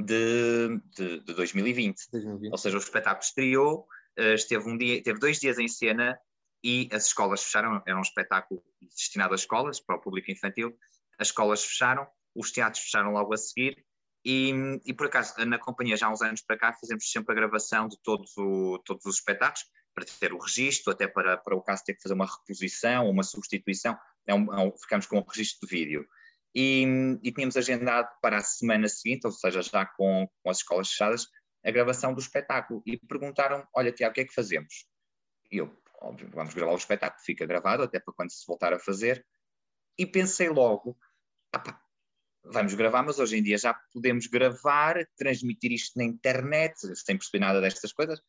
de, 0.00 0.80
de, 0.96 1.20
de 1.20 1.34
2020. 1.34 2.10
2020. 2.10 2.52
Ou 2.52 2.58
seja, 2.58 2.76
o 2.76 2.80
espetáculo 2.80 3.22
estreou, 3.22 3.86
esteve, 4.16 4.66
um 4.66 4.78
dia, 4.78 5.02
teve 5.02 5.18
dois 5.18 5.38
dias 5.38 5.58
em 5.58 5.68
cena 5.68 6.18
e 6.62 6.88
as 6.92 7.06
escolas 7.06 7.42
fecharam, 7.42 7.82
era 7.86 7.98
um 7.98 8.02
espetáculo 8.02 8.62
destinado 8.80 9.34
às 9.34 9.40
escolas, 9.40 9.80
para 9.80 9.96
o 9.96 10.00
público 10.00 10.30
infantil, 10.30 10.76
as 11.18 11.28
escolas 11.28 11.64
fecharam, 11.64 12.06
os 12.34 12.50
teatros 12.50 12.82
fecharam 12.84 13.12
logo 13.12 13.34
a 13.34 13.36
seguir, 13.36 13.84
e, 14.24 14.52
e 14.84 14.94
por 14.94 15.06
acaso, 15.06 15.34
na 15.44 15.58
companhia, 15.58 15.96
já 15.96 16.06
há 16.06 16.12
uns 16.12 16.22
anos 16.22 16.42
para 16.42 16.56
cá, 16.56 16.72
fazemos 16.72 17.10
sempre 17.10 17.32
a 17.32 17.34
gravação 17.34 17.88
de 17.88 18.00
todos, 18.02 18.36
o, 18.36 18.78
todos 18.84 19.04
os 19.04 19.16
espetáculos, 19.16 19.64
para 19.94 20.04
ter 20.04 20.32
o 20.32 20.38
registro, 20.38 20.92
até 20.92 21.06
para, 21.06 21.36
para 21.36 21.56
o 21.56 21.62
caso 21.62 21.82
ter 21.84 21.94
que 21.94 22.02
fazer 22.02 22.14
uma 22.14 22.26
reposição, 22.26 23.10
uma 23.10 23.22
substituição, 23.22 23.98
é 24.26 24.34
um, 24.34 24.54
é 24.54 24.64
um, 24.64 24.72
ficamos 24.78 25.06
com 25.06 25.18
um 25.18 25.24
registro 25.24 25.66
de 25.66 25.76
vídeo. 25.76 26.06
E, 26.54 26.84
e, 27.22 27.32
tínhamos 27.32 27.56
agendado 27.56 28.08
para 28.20 28.38
a 28.38 28.42
semana 28.42 28.88
seguinte, 28.88 29.26
ou 29.26 29.32
seja, 29.32 29.62
já 29.62 29.86
com, 29.86 30.28
com 30.42 30.50
as 30.50 30.58
escolas 30.58 30.88
fechadas, 30.88 31.26
a 31.64 31.70
gravação 31.70 32.14
do 32.14 32.20
espetáculo. 32.20 32.82
E 32.86 32.96
perguntaram: 32.96 33.66
Olha, 33.74 33.92
Tiago, 33.92 34.12
o 34.12 34.14
que 34.14 34.20
é 34.20 34.24
que 34.24 34.34
fazemos? 34.34 34.86
E 35.50 35.58
eu, 35.58 35.74
óbvio, 36.02 36.28
vamos 36.32 36.54
gravar 36.54 36.72
o 36.72 36.76
espetáculo, 36.76 37.22
fica 37.24 37.46
gravado, 37.46 37.82
até 37.82 38.00
para 38.00 38.14
quando 38.14 38.30
se 38.30 38.46
voltar 38.46 38.72
a 38.72 38.78
fazer. 38.78 39.24
E 39.98 40.06
pensei 40.06 40.48
logo, 40.48 40.96
vamos 42.44 42.74
gravar, 42.74 43.02
mas 43.02 43.18
hoje 43.18 43.38
em 43.38 43.42
dia 43.42 43.58
já 43.58 43.74
podemos 43.92 44.26
gravar, 44.26 44.96
transmitir 45.16 45.72
isto 45.72 45.98
na 45.98 46.04
internet, 46.04 46.74
sem 46.96 47.16
perceber 47.16 47.44
nada 47.44 47.60
destas 47.60 47.92
coisas. 47.92 48.20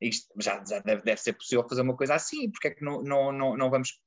Isto 0.00 0.28
já, 0.40 0.64
já 0.64 0.78
deve, 0.78 1.02
deve, 1.02 1.20
ser 1.20 1.32
possível 1.32 1.68
fazer 1.68 1.82
uma 1.82 1.96
coisa 1.96 2.14
assim, 2.14 2.50
porque 2.50 2.68
é 2.68 2.70
que 2.70 2.84
não, 2.84 3.02
não, 3.02 3.32
não, 3.32 3.56
não 3.56 3.70
vamos 3.70 4.00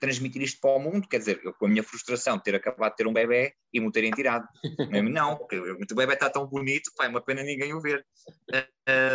transmitir 0.00 0.42
isto 0.42 0.60
para 0.60 0.70
o 0.70 0.78
mundo? 0.78 1.08
Quer 1.08 1.18
dizer, 1.18 1.40
eu, 1.44 1.52
com 1.54 1.66
a 1.66 1.68
minha 1.68 1.82
frustração 1.82 2.36
de 2.36 2.42
ter 2.42 2.54
acabado 2.54 2.92
de 2.92 2.96
ter 2.96 3.06
um 3.06 3.12
bebê 3.12 3.54
e 3.72 3.80
me 3.80 3.92
terem 3.92 4.10
tirado. 4.10 4.46
não, 5.12 5.36
porque 5.36 5.58
o 5.58 5.96
bebê 5.96 6.14
está 6.14 6.30
tão 6.30 6.46
bonito, 6.46 6.90
pá, 6.96 7.04
é 7.04 7.08
uma 7.08 7.20
pena 7.20 7.42
ninguém 7.42 7.72
o 7.74 7.80
ver. 7.80 8.04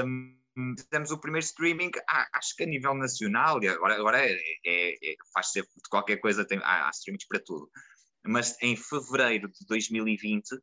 Um, 0.06 0.41
fizemos 0.78 1.12
o 1.12 1.20
primeiro 1.20 1.46
streaming, 1.46 1.92
acho 2.34 2.56
que 2.56 2.64
a 2.64 2.66
nível 2.68 2.94
nacional, 2.94 3.62
e 3.64 3.68
agora, 3.68 3.96
agora 3.96 4.20
é, 4.20 4.34
é, 4.66 5.12
é, 5.12 5.16
faz-se 5.34 5.62
de 5.62 5.90
qualquer 5.90 6.18
coisa, 6.18 6.46
tem, 6.46 6.60
há, 6.60 6.88
há 6.88 6.90
streamings 6.92 7.28
para 7.28 7.40
tudo. 7.40 7.70
Mas 8.26 8.56
em 8.62 8.76
fevereiro 8.76 9.48
de 9.48 9.66
2020, 9.68 10.50
pelo 10.50 10.62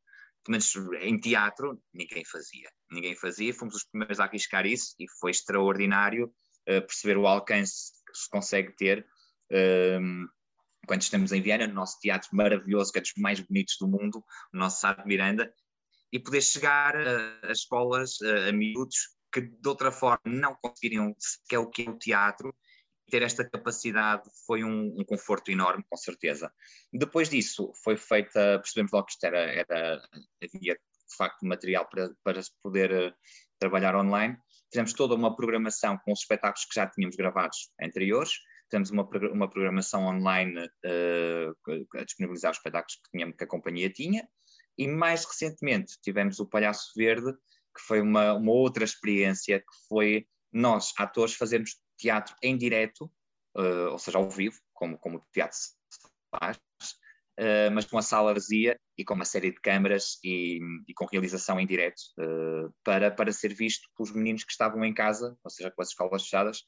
menos 0.48 0.74
em 1.00 1.18
teatro, 1.18 1.82
ninguém 1.92 2.24
fazia. 2.24 2.70
Ninguém 2.90 3.14
fazia, 3.16 3.52
fomos 3.52 3.74
os 3.74 3.84
primeiros 3.84 4.20
a 4.20 4.24
arriscar 4.24 4.66
isso 4.66 4.94
e 4.98 5.06
foi 5.20 5.30
extraordinário 5.30 6.26
uh, 6.26 6.80
perceber 6.86 7.16
o 7.16 7.26
alcance 7.26 7.92
que 8.06 8.16
se 8.16 8.30
consegue 8.30 8.74
ter 8.76 9.06
uh, 9.52 10.28
quando 10.86 11.02
estamos 11.02 11.32
em 11.32 11.42
Viena, 11.42 11.66
no 11.66 11.74
nosso 11.74 11.98
teatro 12.00 12.30
maravilhoso, 12.32 12.90
que 12.90 12.98
é 12.98 13.02
dos 13.02 13.12
mais 13.18 13.40
bonitos 13.40 13.76
do 13.78 13.86
mundo, 13.86 14.24
o 14.54 14.56
nosso 14.56 14.80
Sá 14.80 14.94
de 14.94 15.06
Miranda, 15.06 15.52
e 16.10 16.18
poder 16.18 16.40
chegar 16.40 16.96
a 16.96 17.52
escolas, 17.52 18.22
a, 18.22 18.48
a 18.48 18.52
miúdos 18.52 19.17
que 19.32 19.40
de 19.40 19.68
outra 19.68 19.90
forma 19.92 20.20
não 20.24 20.54
conseguiriam 20.54 21.14
sequer 21.18 21.58
o 21.58 21.68
que 21.68 21.82
é 21.82 21.90
o 21.90 21.98
teatro, 21.98 22.54
ter 23.10 23.22
esta 23.22 23.48
capacidade 23.48 24.28
foi 24.46 24.62
um, 24.62 24.94
um, 24.98 25.04
conforto 25.04 25.50
enorme, 25.50 25.84
com 25.88 25.96
certeza. 25.96 26.52
Depois 26.92 27.28
disso, 27.28 27.72
foi 27.82 27.96
feita, 27.96 28.58
percebemos 28.58 28.92
logo 28.92 29.06
que 29.06 29.12
isto 29.12 29.24
era, 29.24 29.40
era 29.40 30.08
havia 30.42 30.74
de 30.74 31.16
facto 31.16 31.46
material 31.46 31.88
para, 31.88 32.10
para 32.22 32.42
se 32.42 32.50
poder 32.62 32.92
uh, 32.92 33.14
trabalhar 33.58 33.96
online. 33.96 34.36
Fizemos 34.70 34.92
toda 34.92 35.14
uma 35.14 35.34
programação 35.34 35.98
com 36.04 36.12
os 36.12 36.20
espetáculos 36.20 36.66
que 36.66 36.74
já 36.74 36.86
tínhamos 36.86 37.16
gravados 37.16 37.70
anteriores, 37.80 38.32
fizemos 38.70 38.90
uma, 38.90 39.08
uma 39.32 39.48
programação 39.48 40.04
online 40.04 40.60
uh, 40.60 41.98
a 41.98 42.04
disponibilizar 42.04 42.50
os 42.50 42.58
espetáculos 42.58 42.96
que, 42.96 43.10
tínhamos, 43.10 43.36
que 43.36 43.44
a 43.44 43.48
companhia 43.48 43.90
tinha, 43.90 44.28
e 44.76 44.86
mais 44.86 45.24
recentemente 45.24 45.98
tivemos 46.02 46.38
o 46.38 46.46
Palhaço 46.46 46.92
Verde, 46.94 47.32
que 47.78 47.84
foi 47.84 48.00
uma, 48.00 48.34
uma 48.34 48.52
outra 48.52 48.84
experiência, 48.84 49.60
que 49.60 49.88
foi 49.88 50.26
nós, 50.52 50.92
atores, 50.98 51.34
fazermos 51.34 51.76
teatro 51.96 52.34
em 52.42 52.56
direto, 52.56 53.04
uh, 53.56 53.90
ou 53.92 53.98
seja, 53.98 54.18
ao 54.18 54.28
vivo, 54.28 54.58
como, 54.72 54.98
como 54.98 55.18
o 55.18 55.22
teatro 55.32 55.56
se 55.56 55.70
faz, 56.30 56.56
uh, 57.38 57.70
mas 57.72 57.84
com 57.84 57.96
a 57.96 58.02
sala 58.02 58.34
vazia 58.34 58.78
e 58.96 59.04
com 59.04 59.14
uma 59.14 59.24
série 59.24 59.52
de 59.52 59.60
câmaras 59.60 60.18
e, 60.24 60.58
e 60.88 60.94
com 60.94 61.06
realização 61.06 61.60
em 61.60 61.66
direto, 61.66 62.00
uh, 62.18 62.74
para, 62.82 63.10
para 63.10 63.32
ser 63.32 63.54
visto 63.54 63.88
pelos 63.96 64.12
meninos 64.12 64.42
que 64.42 64.52
estavam 64.52 64.84
em 64.84 64.92
casa, 64.92 65.36
ou 65.44 65.50
seja, 65.50 65.70
com 65.70 65.80
as 65.80 65.88
escolas 65.88 66.22
fechadas, 66.22 66.64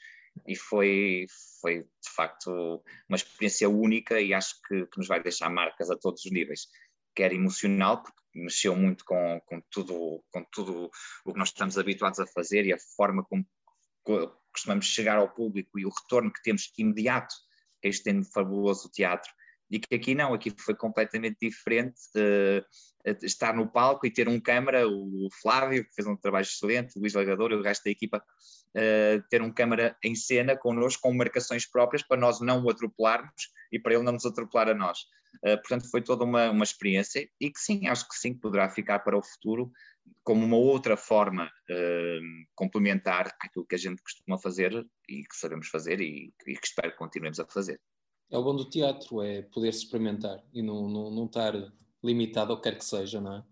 e 0.47 0.55
foi, 0.55 1.27
foi 1.61 1.81
de 1.83 2.11
facto 2.15 2.83
uma 3.09 3.17
experiência 3.17 3.69
única 3.69 4.21
e 4.21 4.33
acho 4.33 4.55
que, 4.69 4.87
que 4.87 4.99
nos 4.99 5.09
vai 5.09 5.21
deixar 5.21 5.51
marcas 5.51 5.91
a 5.91 5.97
todos 5.97 6.25
os 6.25 6.31
níveis 6.31 6.69
quer 7.15 7.33
emocional, 7.33 8.03
porque 8.03 8.21
mexeu 8.35 8.77
muito 8.77 9.05
com, 9.05 9.41
com, 9.47 9.61
tudo, 9.71 10.23
com 10.31 10.45
tudo 10.53 10.91
o 11.25 11.33
que 11.33 11.39
nós 11.39 11.49
estamos 11.49 11.77
habituados 11.79 12.21
a 12.21 12.27
fazer 12.27 12.67
e 12.67 12.73
a 12.73 12.79
forma 12.97 13.25
como 13.25 13.47
costumamos 14.53 14.87
chegar 14.87 15.19
ao 15.19 15.33
público 15.33 15.79
e 15.79 15.87
o 15.87 15.91
retorno 15.91 16.33
que 16.33 16.43
temos 16.43 16.73
imediato 16.79 17.35
que 17.81 17.89
é 17.89 17.91
este 17.91 18.23
fabuloso 18.25 18.91
teatro, 18.91 19.31
e 19.71 19.79
que 19.79 19.95
aqui 19.95 20.15
não, 20.15 20.35
aqui 20.35 20.53
foi 20.59 20.75
completamente 20.75 21.39
diferente. 21.41 22.01
Uh, 22.17 22.65
estar 23.23 23.55
no 23.55 23.67
palco 23.67 24.07
e 24.07 24.11
ter 24.11 24.29
um 24.29 24.39
câmara, 24.39 24.87
o 24.87 25.29
Flávio, 25.41 25.85
que 25.85 25.95
fez 25.95 26.07
um 26.07 26.17
trabalho 26.17 26.43
excelente, 26.43 26.97
o 26.97 27.01
Luís 27.01 27.15
Lagador 27.15 27.53
e 27.53 27.55
o 27.55 27.63
resto 27.63 27.85
da 27.85 27.91
equipa, 27.91 28.19
uh, 28.19 29.23
ter 29.31 29.41
um 29.41 29.53
câmara 29.53 29.97
em 30.05 30.15
cena 30.15 30.57
connosco, 30.57 31.03
com 31.03 31.15
marcações 31.15 31.67
próprias, 31.67 32.03
para 32.03 32.21
nós 32.21 32.41
não 32.41 32.63
o 32.63 32.71
atropelarmos 32.71 33.51
e 33.73 33.79
para 33.79 33.95
ele 33.95 34.03
não 34.03 34.13
nos 34.13 34.27
atropelar 34.27 34.69
a 34.69 34.75
nós. 34.75 34.99
Uh, 35.45 35.57
portanto, 35.57 35.91
foi 35.91 36.03
toda 36.03 36.25
uma, 36.25 36.51
uma 36.51 36.65
experiência 36.65 37.29
e 37.41 37.51
que 37.51 37.61
sim, 37.61 37.87
acho 37.87 38.07
que 38.09 38.17
sim, 38.17 38.35
poderá 38.35 38.69
ficar 38.69 38.99
para 39.01 39.17
o 39.17 39.23
futuro 39.23 39.71
como 40.23 40.45
uma 40.45 40.57
outra 40.57 40.97
forma 40.97 41.47
uh, 41.47 42.47
complementar 42.55 43.35
àquilo 43.41 43.67
que 43.67 43.77
a 43.77 43.79
gente 43.79 44.03
costuma 44.03 44.39
fazer 44.39 44.73
e 45.09 45.23
que 45.23 45.37
sabemos 45.37 45.69
fazer 45.69 46.01
e, 46.01 46.33
e 46.47 46.55
que 46.55 46.67
espero 46.67 46.91
que 46.91 46.99
continuemos 46.99 47.39
a 47.39 47.47
fazer. 47.47 47.81
É 48.31 48.39
o 48.39 48.45
bom 48.45 48.55
do 48.55 48.65
teatro, 48.65 49.23
é 49.23 49.43
poder 49.43 49.73
se 49.73 49.85
experimentar 49.85 50.43
e 50.53 50.63
não, 50.63 50.89
não, 50.89 51.11
não 51.11 51.27
estar 51.27 51.53
limitado 52.03 52.53
ao 52.53 52.61
que 52.61 52.71
quer 52.71 52.79
que 52.79 52.85
seja, 52.85 53.21
não 53.21 53.39
é? 53.39 53.45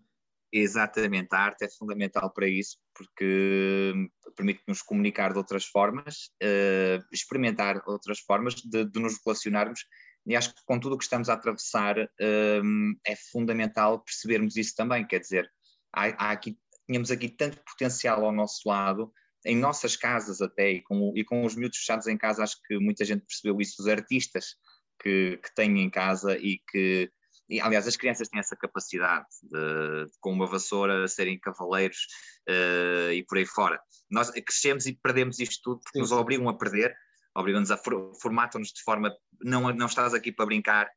Exatamente, 0.51 1.27
a 1.31 1.37
arte 1.37 1.65
é 1.65 1.69
fundamental 1.69 2.31
para 2.31 2.47
isso, 2.47 2.77
porque 2.95 3.93
permite-nos 4.35 4.81
comunicar 4.81 5.31
de 5.31 5.37
outras 5.37 5.65
formas, 5.65 6.31
uh, 6.41 7.05
experimentar 7.13 7.83
outras 7.85 8.19
formas 8.19 8.55
de, 8.55 8.83
de, 8.85 8.99
nos 8.99 9.19
relacionarmos, 9.23 9.85
e 10.25 10.35
acho 10.35 10.55
que 10.55 10.61
com 10.65 10.79
tudo 10.79 10.95
o 10.95 10.97
que 10.97 11.03
estamos 11.03 11.29
a 11.29 11.33
atravessar 11.33 11.99
uh, 11.99 12.99
é 13.05 13.15
fundamental 13.31 13.99
percebermos 13.99 14.55
isso 14.55 14.75
também, 14.75 15.05
quer 15.05 15.19
dizer, 15.19 15.47
há, 15.93 16.29
há 16.29 16.31
aqui, 16.31 16.57
tínhamos 16.87 17.11
aqui 17.11 17.29
tanto 17.29 17.61
potencial 17.63 18.25
ao 18.25 18.31
nosso 18.31 18.67
lado, 18.67 19.13
em 19.45 19.55
nossas 19.55 19.95
casas 19.95 20.41
até, 20.41 20.71
e 20.71 20.81
com, 20.81 21.13
e 21.15 21.23
com 21.23 21.45
os 21.45 21.55
miúdos 21.55 21.77
fechados 21.77 22.07
em 22.07 22.17
casa, 22.17 22.43
acho 22.43 22.57
que 22.63 22.79
muita 22.79 23.05
gente 23.05 23.23
percebeu 23.25 23.61
isso, 23.61 23.79
os 23.79 23.87
artistas 23.87 24.55
que, 25.01 25.37
que 25.37 25.55
têm 25.55 25.81
em 25.81 25.89
casa 25.89 26.37
e 26.37 26.59
que, 26.69 27.11
e, 27.49 27.59
aliás, 27.59 27.87
as 27.87 27.95
crianças 27.95 28.27
têm 28.27 28.39
essa 28.39 28.55
capacidade 28.55 29.25
de, 29.43 30.05
de 30.05 30.11
com 30.19 30.31
uma 30.31 30.45
vassoura, 30.45 31.07
serem 31.07 31.39
cavaleiros 31.39 32.07
uh, 32.47 33.11
e 33.11 33.23
por 33.27 33.37
aí 33.37 33.45
fora. 33.45 33.79
Nós 34.09 34.29
crescemos 34.29 34.85
e 34.85 34.93
perdemos 34.93 35.39
isto 35.39 35.59
tudo 35.63 35.81
porque 35.81 35.97
Sim. 35.97 36.01
nos 36.01 36.11
obrigam 36.11 36.49
a 36.49 36.57
perder, 36.57 36.95
obrigam-nos 37.35 37.71
a 37.71 37.77
for, 37.77 38.13
formatam-nos 38.21 38.69
de 38.69 38.83
forma, 38.83 39.13
não, 39.41 39.73
não 39.73 39.85
estás 39.87 40.13
aqui 40.13 40.31
para 40.31 40.45
brincar, 40.45 40.89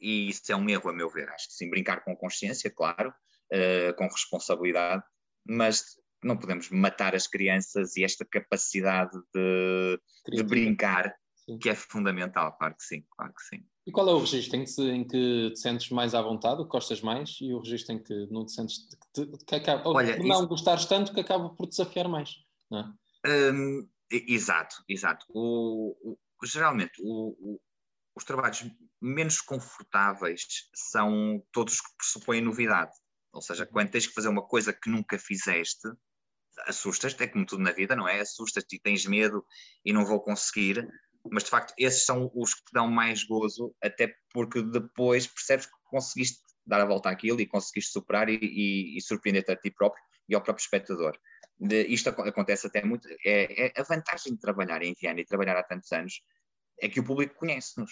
e 0.00 0.28
isso 0.28 0.50
é 0.50 0.56
um 0.56 0.68
erro, 0.68 0.90
a 0.90 0.92
meu 0.92 1.10
ver. 1.10 1.28
Acho 1.30 1.48
que 1.48 1.54
sim, 1.54 1.70
brincar 1.70 2.04
com 2.04 2.16
consciência, 2.16 2.70
claro, 2.70 3.10
uh, 3.10 3.94
com 3.96 4.04
responsabilidade, 4.06 5.02
mas 5.46 5.84
não 6.22 6.36
podemos 6.36 6.68
matar 6.70 7.14
as 7.14 7.26
crianças 7.26 7.96
e 7.96 8.04
esta 8.04 8.24
capacidade 8.24 9.16
de, 9.34 10.00
de 10.34 10.42
brincar, 10.42 11.14
sim. 11.48 11.58
que 11.58 11.68
é 11.68 11.74
fundamental, 11.74 12.56
claro 12.56 12.74
que 12.74 12.84
sim, 12.84 13.04
claro 13.10 13.32
que 13.32 13.42
sim. 13.42 13.64
E 13.86 13.90
qual 13.90 14.08
é 14.08 14.12
o 14.12 14.18
registro 14.18 14.56
em 14.58 14.64
que, 14.64 14.82
em 14.82 15.04
que 15.06 15.50
te 15.52 15.58
sentes 15.58 15.90
mais 15.90 16.14
à 16.14 16.20
vontade, 16.20 16.62
que 16.62 16.68
gostas 16.68 17.00
mais, 17.00 17.38
e 17.40 17.54
o 17.54 17.60
registro 17.60 17.94
em 17.94 18.02
que 18.02 18.26
não 18.30 18.44
te 18.44 18.52
sentes, 18.52 18.86
que, 18.86 19.26
te, 19.26 19.44
que 19.44 19.54
acaba, 19.54 19.88
Olha, 19.88 20.16
por 20.16 20.26
não 20.26 20.40
isso... 20.40 20.48
gostares 20.48 20.84
tanto 20.84 21.12
que 21.14 21.20
acaba 21.20 21.48
por 21.50 21.66
desafiar 21.66 22.08
mais, 22.08 22.36
não 22.70 22.80
é? 22.80 23.50
Um, 23.52 23.88
exato, 24.10 24.76
exato. 24.88 25.26
O, 25.30 26.16
o 26.40 26.46
geralmente, 26.46 27.00
o, 27.02 27.58
os 28.14 28.24
trabalhos 28.24 28.64
menos 29.00 29.40
confortáveis 29.40 30.68
são 30.74 31.42
todos 31.52 31.80
que 31.80 31.96
pressupõem 31.96 32.42
novidade. 32.42 32.92
Ou 33.32 33.40
seja, 33.40 33.64
uhum. 33.64 33.70
quando 33.72 33.90
tens 33.90 34.06
que 34.06 34.14
fazer 34.14 34.28
uma 34.28 34.46
coisa 34.46 34.72
que 34.72 34.90
nunca 34.90 35.18
fizeste, 35.18 35.88
assustas-te, 36.66 37.22
é 37.22 37.28
como 37.28 37.46
tudo 37.46 37.62
na 37.62 37.72
vida, 37.72 37.94
não 37.94 38.08
é? 38.08 38.20
Assustas-te 38.20 38.76
e 38.76 38.80
tens 38.80 39.06
medo 39.06 39.44
e 39.84 39.92
não 39.92 40.04
vou 40.04 40.20
conseguir, 40.20 40.86
mas 41.32 41.44
de 41.44 41.50
facto 41.50 41.74
esses 41.78 42.04
são 42.04 42.30
os 42.34 42.54
que 42.54 42.64
te 42.64 42.72
dão 42.72 42.88
mais 42.88 43.24
gozo, 43.24 43.74
até 43.82 44.14
porque 44.32 44.62
depois 44.62 45.26
percebes 45.26 45.66
que 45.66 45.72
conseguiste 45.84 46.40
dar 46.66 46.80
a 46.80 46.84
volta 46.84 47.10
àquilo 47.10 47.40
e 47.40 47.46
conseguiste 47.46 47.92
superar 47.92 48.28
e, 48.28 48.38
e, 48.40 48.96
e 48.96 49.00
surpreender-te 49.00 49.52
a 49.52 49.56
ti 49.56 49.70
próprio 49.70 50.02
e 50.28 50.34
ao 50.34 50.42
próprio 50.42 50.62
espectador. 50.62 51.18
De, 51.58 51.86
isto 51.86 52.08
acontece 52.10 52.66
até 52.66 52.84
muito, 52.84 53.08
é, 53.24 53.66
é, 53.66 53.80
a 53.80 53.82
vantagem 53.82 54.34
de 54.34 54.40
trabalhar 54.40 54.82
em 54.82 54.94
Viana 54.94 55.20
e 55.20 55.24
trabalhar 55.24 55.56
há 55.56 55.62
tantos 55.62 55.90
anos 55.92 56.22
é 56.80 56.88
que 56.88 57.00
o 57.00 57.04
público 57.04 57.34
conhece-nos, 57.34 57.90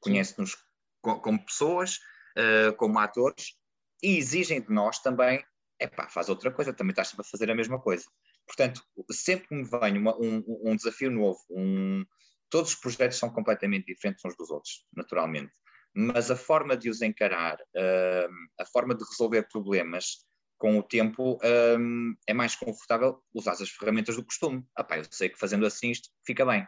conhece-nos 0.00 0.56
como 1.00 1.44
pessoas, 1.44 1.98
uh, 2.36 2.74
como 2.76 2.98
atores 2.98 3.56
e 4.02 4.18
exigem 4.18 4.60
de 4.60 4.70
nós 4.70 4.98
também 4.98 5.42
é 5.78 5.86
pá, 5.86 6.08
faz 6.08 6.28
outra 6.28 6.50
coisa, 6.50 6.72
também 6.72 6.90
estás 6.90 7.08
sempre 7.08 7.26
a 7.26 7.30
fazer 7.30 7.50
a 7.50 7.54
mesma 7.54 7.80
coisa. 7.80 8.04
Portanto, 8.46 8.82
sempre 9.10 9.48
que 9.48 9.54
me 9.54 9.64
vem 9.64 9.98
uma, 9.98 10.16
um, 10.16 10.42
um, 10.64 10.76
desafio 10.76 11.10
novo, 11.10 11.38
um, 11.50 12.04
todos 12.50 12.72
os 12.72 12.76
projetos 12.76 13.18
são 13.18 13.30
completamente 13.30 13.86
diferentes 13.86 14.24
uns 14.24 14.36
dos 14.36 14.50
outros, 14.50 14.86
naturalmente, 14.94 15.52
mas 15.94 16.30
a 16.30 16.36
forma 16.36 16.76
de 16.76 16.90
os 16.90 17.02
encarar, 17.02 17.56
uh, 17.56 18.60
a 18.60 18.66
forma 18.66 18.94
de 18.94 19.04
resolver 19.04 19.48
problemas 19.48 20.26
com 20.58 20.78
o 20.78 20.82
tempo 20.82 21.34
uh, 21.36 22.16
é 22.26 22.32
mais 22.32 22.54
confortável 22.54 23.22
usar 23.34 23.52
as 23.52 23.70
ferramentas 23.70 24.16
do 24.16 24.24
costume. 24.24 24.64
Ah, 24.76 24.86
eu 24.96 25.04
sei 25.10 25.28
que 25.28 25.38
fazendo 25.38 25.66
assim 25.66 25.90
isto 25.90 26.10
fica 26.24 26.44
bem, 26.44 26.66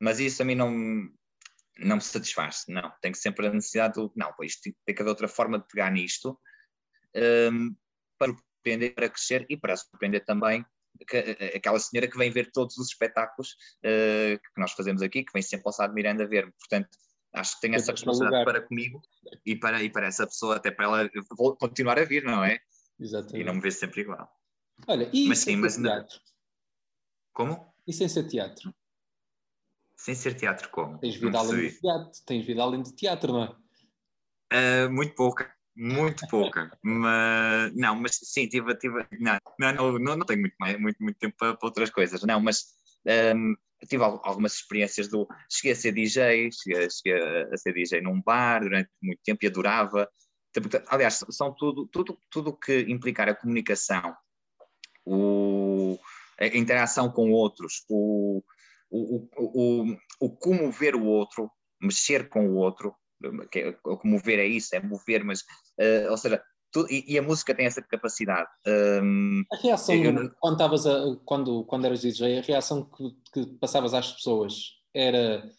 mas 0.00 0.20
isso 0.20 0.42
a 0.42 0.44
mim 0.44 0.54
não, 0.54 0.70
não 1.78 1.96
me 1.96 2.02
satisfaz, 2.02 2.64
não, 2.68 2.92
tenho 3.00 3.14
sempre 3.14 3.46
a 3.46 3.52
necessidade 3.52 3.94
de, 3.94 4.10
não, 4.16 4.32
pô, 4.32 4.44
isto 4.44 4.70
tem 4.84 4.94
que 4.94 5.02
haver 5.02 5.10
outra 5.10 5.28
forma 5.28 5.58
de 5.58 5.66
pegar 5.66 5.90
nisto, 5.90 6.38
um, 7.52 7.74
para 8.18 8.32
surpreender, 8.32 8.94
para 8.94 9.08
crescer 9.08 9.46
e 9.48 9.56
para 9.56 9.76
surpreender 9.76 10.24
também 10.24 10.64
aquela 11.54 11.78
senhora 11.78 12.08
que 12.08 12.16
vem 12.16 12.30
ver 12.30 12.50
todos 12.52 12.76
os 12.78 12.88
espetáculos 12.88 13.52
uh, 13.78 14.38
que 14.38 14.60
nós 14.60 14.72
fazemos 14.72 15.02
aqui, 15.02 15.24
que 15.24 15.32
vem 15.32 15.42
sempre 15.42 15.64
ao 15.66 15.72
Sá 15.72 15.86
de 15.86 15.94
Miranda 15.94 16.26
ver-me. 16.26 16.52
Portanto, 16.52 16.88
acho 17.34 17.54
que 17.54 17.60
tenho 17.62 17.74
essa 17.74 17.92
responsabilidade 17.92 18.44
para 18.44 18.62
comigo 18.62 19.00
e 19.44 19.56
para, 19.56 19.82
e 19.82 19.90
para 19.90 20.06
essa 20.06 20.26
pessoa, 20.26 20.56
até 20.56 20.70
para 20.70 20.84
ela 20.86 21.10
continuar 21.58 21.98
a 21.98 22.04
vir, 22.04 22.24
não 22.24 22.44
é? 22.44 22.58
Exatamente. 22.98 23.40
E 23.40 23.44
não 23.44 23.54
me 23.54 23.60
ver 23.60 23.72
sempre 23.72 24.02
igual. 24.02 24.28
Olha, 24.86 25.08
e 25.12 25.28
mas, 25.28 25.38
sim, 25.38 25.56
mas 25.56 25.76
teatro? 25.76 26.20
Como? 27.32 27.74
E 27.86 27.92
sem 27.92 28.08
ser 28.08 28.24
teatro? 28.24 28.74
Sem 29.96 30.14
ser 30.14 30.34
teatro 30.34 30.68
como? 30.70 30.98
Tens 30.98 31.16
vida 31.16 31.38
além 31.38 31.70
do 31.70 31.80
teatro, 31.80 32.20
tens 32.26 32.46
vida 32.46 32.62
além 32.62 32.82
do 32.82 32.92
teatro, 32.92 33.32
não 33.32 33.44
é? 33.44 33.56
Uh, 34.52 34.90
muito 34.90 35.14
pouca 35.14 35.55
muito 35.76 36.26
pouca, 36.28 36.70
mas 36.82 37.74
não, 37.74 37.94
mas 37.96 38.18
sim, 38.22 38.48
tive, 38.48 38.74
tive 38.76 39.06
não, 39.20 39.38
não, 39.58 39.98
não, 39.98 40.16
não 40.16 40.26
tenho 40.26 40.40
muito, 40.40 40.54
muito, 40.80 41.02
muito 41.02 41.18
tempo 41.18 41.36
para, 41.38 41.54
para 41.54 41.66
outras 41.66 41.90
coisas, 41.90 42.22
não, 42.22 42.40
mas 42.40 42.64
um, 43.34 43.54
tive 43.86 44.02
algumas 44.02 44.54
experiências 44.54 45.08
do. 45.08 45.28
Cheguei 45.50 45.72
a 45.72 45.76
ser 45.76 45.92
DJ, 45.92 46.50
cheguei, 46.50 46.88
cheguei, 46.90 47.44
a 47.52 47.56
ser 47.56 47.72
DJ 47.74 48.00
num 48.00 48.22
bar 48.22 48.60
durante 48.60 48.90
muito 49.02 49.20
tempo 49.22 49.44
e 49.44 49.48
adorava. 49.48 50.08
Aliás, 50.88 51.22
são 51.30 51.54
tudo, 51.54 51.86
tudo, 51.88 52.18
tudo 52.30 52.56
que 52.56 52.80
implicar 52.88 53.28
a 53.28 53.34
comunicação, 53.34 54.16
o, 55.04 55.98
a 56.40 56.46
interação 56.46 57.12
com 57.12 57.30
outros, 57.30 57.84
o, 57.90 58.42
o, 58.90 59.28
o, 59.36 59.82
o, 59.82 59.96
o 60.20 60.30
como 60.30 60.72
ver 60.72 60.94
o 60.94 61.04
outro, 61.04 61.50
mexer 61.78 62.30
com 62.30 62.48
o 62.48 62.54
outro, 62.54 62.94
que 63.50 63.58
é, 63.60 63.76
mover 64.04 64.38
é 64.38 64.46
isso, 64.46 64.74
é 64.74 64.80
mover, 64.80 65.24
mas, 65.24 65.40
uh, 65.40 66.10
ou 66.10 66.16
seja, 66.16 66.42
e, 66.90 67.14
e, 67.14 67.18
a 67.18 67.22
música 67.22 67.54
tem 67.54 67.66
essa 67.66 67.80
capacidade. 67.80 68.48
Um, 68.66 69.42
a 69.50 69.56
reação, 69.56 69.94
eu, 69.94 70.30
quando, 70.38 70.62
a, 70.62 71.16
quando, 71.24 71.64
quando 71.64 71.84
eras 71.86 72.02
DJ, 72.02 72.38
a 72.38 72.42
reação 72.42 72.84
que, 72.84 73.16
que 73.32 73.46
passavas 73.58 73.94
às 73.94 74.12
pessoas 74.12 74.74
era 74.92 75.50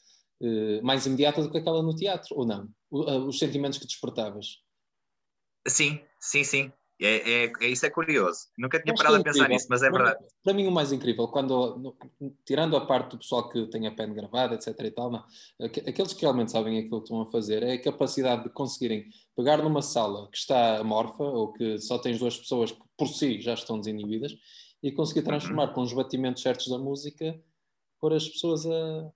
uh, 0.42 0.84
mais 0.84 1.06
imediata 1.06 1.42
do 1.42 1.50
que 1.50 1.58
aquela 1.58 1.82
no 1.82 1.96
teatro, 1.96 2.36
ou 2.38 2.46
não? 2.46 2.70
O, 2.90 3.02
uh, 3.02 3.28
os 3.28 3.40
sentimentos 3.40 3.80
que 3.80 3.88
despertavas? 3.88 4.60
Sim, 5.68 6.00
sim, 6.20 6.44
sim. 6.44 6.72
É, 7.00 7.46
é, 7.46 7.52
é, 7.62 7.68
isso 7.68 7.86
é 7.86 7.90
curioso. 7.90 8.48
Nunca 8.58 8.82
tinha 8.82 8.96
parado 8.96 9.18
a 9.18 9.24
pensar 9.24 9.48
nisso, 9.48 9.68
mas 9.70 9.84
é 9.84 9.90
verdade. 9.90 10.24
Para 10.44 10.54
mim, 10.54 10.66
o 10.66 10.72
mais 10.72 10.92
incrível, 10.92 11.28
quando, 11.28 11.96
tirando 12.44 12.76
a 12.76 12.86
parte 12.86 13.12
do 13.12 13.20
pessoal 13.20 13.48
que 13.50 13.68
tem 13.68 13.86
a 13.86 13.92
pen 13.92 14.14
gravada, 14.14 14.56
etc. 14.56 14.74
e 14.80 14.92
tal, 14.92 15.12
não, 15.12 15.24
aqueles 15.60 16.14
que 16.14 16.22
realmente 16.22 16.52
sabem 16.52 16.80
aquilo 16.80 17.00
que 17.00 17.06
estão 17.06 17.22
a 17.22 17.26
fazer, 17.28 17.62
é 17.62 17.74
a 17.74 17.82
capacidade 17.82 18.44
de 18.44 18.50
conseguirem 18.50 19.06
pegar 19.36 19.58
numa 19.58 19.84
sala 19.84 20.28
que 20.32 20.38
está 20.38 20.80
amorfa 20.80 21.24
ou 21.24 21.54
que 21.54 21.78
só 21.80 22.00
tens 22.00 22.18
duas 22.18 22.36
pessoas 22.38 22.72
que 22.72 22.82
por 22.98 23.08
si 23.08 23.42
já 23.42 23.54
estão 23.54 23.78
desinibidas 23.78 24.36
e 24.82 24.92
conseguir 24.92 25.20
uhum. 25.20 25.26
transformar 25.28 25.68
uhum. 25.68 25.74
com 25.74 25.82
os 25.82 25.94
batimentos 25.94 26.42
certos 26.42 26.68
da 26.68 26.80
música, 26.80 27.40
pôr 28.00 28.14
as 28.14 28.28
pessoas 28.28 28.66
a, 28.66 29.12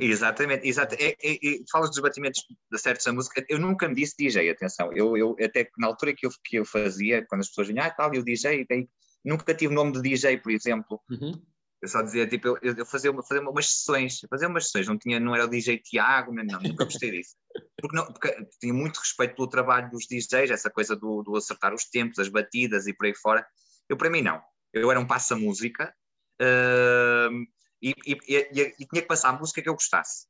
Exatamente, 0.00 0.66
exato. 0.66 0.94
É, 0.94 1.16
é, 1.22 1.34
é, 1.34 1.58
falas 1.70 1.90
dos 1.90 2.00
batimentos 2.00 2.44
de 2.70 2.78
certos 2.78 3.06
a 3.06 3.12
música. 3.12 3.44
Eu 3.48 3.58
nunca 3.58 3.88
me 3.88 3.94
disse 3.94 4.14
DJ, 4.18 4.50
atenção. 4.50 4.90
Eu, 4.92 5.16
eu 5.16 5.36
até 5.42 5.68
na 5.78 5.86
altura 5.86 6.14
que 6.14 6.26
eu, 6.26 6.30
que 6.44 6.56
eu 6.56 6.64
fazia, 6.64 7.24
quando 7.26 7.42
as 7.42 7.48
pessoas 7.48 7.68
vinham, 7.68 7.84
ah, 7.84 7.90
tal, 7.90 8.14
e 8.14 8.18
o 8.18 8.24
DJ, 8.24 8.64
tem, 8.66 8.88
nunca 9.24 9.54
tive 9.54 9.72
o 9.72 9.76
nome 9.76 9.92
de 9.92 10.02
DJ, 10.02 10.38
por 10.38 10.52
exemplo. 10.52 11.00
Uhum. 11.10 11.40
Eu 11.80 11.88
só 11.88 12.02
dizia, 12.02 12.26
tipo, 12.26 12.48
eu, 12.60 12.74
eu 12.76 12.84
fazia, 12.84 13.10
uma, 13.10 13.22
fazia 13.22 13.48
umas 13.48 13.70
sessões, 13.70 14.18
fazia 14.28 14.48
umas 14.48 14.64
sessões, 14.64 14.88
não, 14.88 14.98
tinha, 14.98 15.20
não 15.20 15.34
era 15.34 15.44
o 15.44 15.48
DJ 15.48 15.78
Tiago, 15.78 16.34
não 16.34 16.44
nunca 16.60 16.84
gostei 16.84 17.12
disso. 17.12 17.36
Porque, 17.80 17.96
não, 17.96 18.06
porque 18.06 18.34
tinha 18.60 18.74
muito 18.74 18.98
respeito 18.98 19.36
pelo 19.36 19.48
trabalho 19.48 19.88
dos 19.90 20.06
DJs, 20.06 20.50
essa 20.50 20.70
coisa 20.70 20.96
do, 20.96 21.22
do 21.22 21.36
acertar 21.36 21.72
os 21.72 21.84
tempos, 21.84 22.18
as 22.18 22.28
batidas 22.28 22.88
e 22.88 22.92
por 22.92 23.06
aí 23.06 23.14
fora. 23.14 23.46
Eu, 23.88 23.96
para 23.96 24.10
mim, 24.10 24.22
não. 24.22 24.42
Eu 24.72 24.90
era 24.90 24.98
um 24.98 25.06
passa-música, 25.06 25.94
uh, 26.42 27.46
e, 27.82 27.94
e, 28.06 28.18
e, 28.28 28.74
e, 28.78 28.86
tinha 28.86 29.02
que 29.02 29.08
passar 29.08 29.30
a 29.30 29.38
música 29.38 29.62
que 29.62 29.68
eu 29.68 29.74
gostasse. 29.74 30.26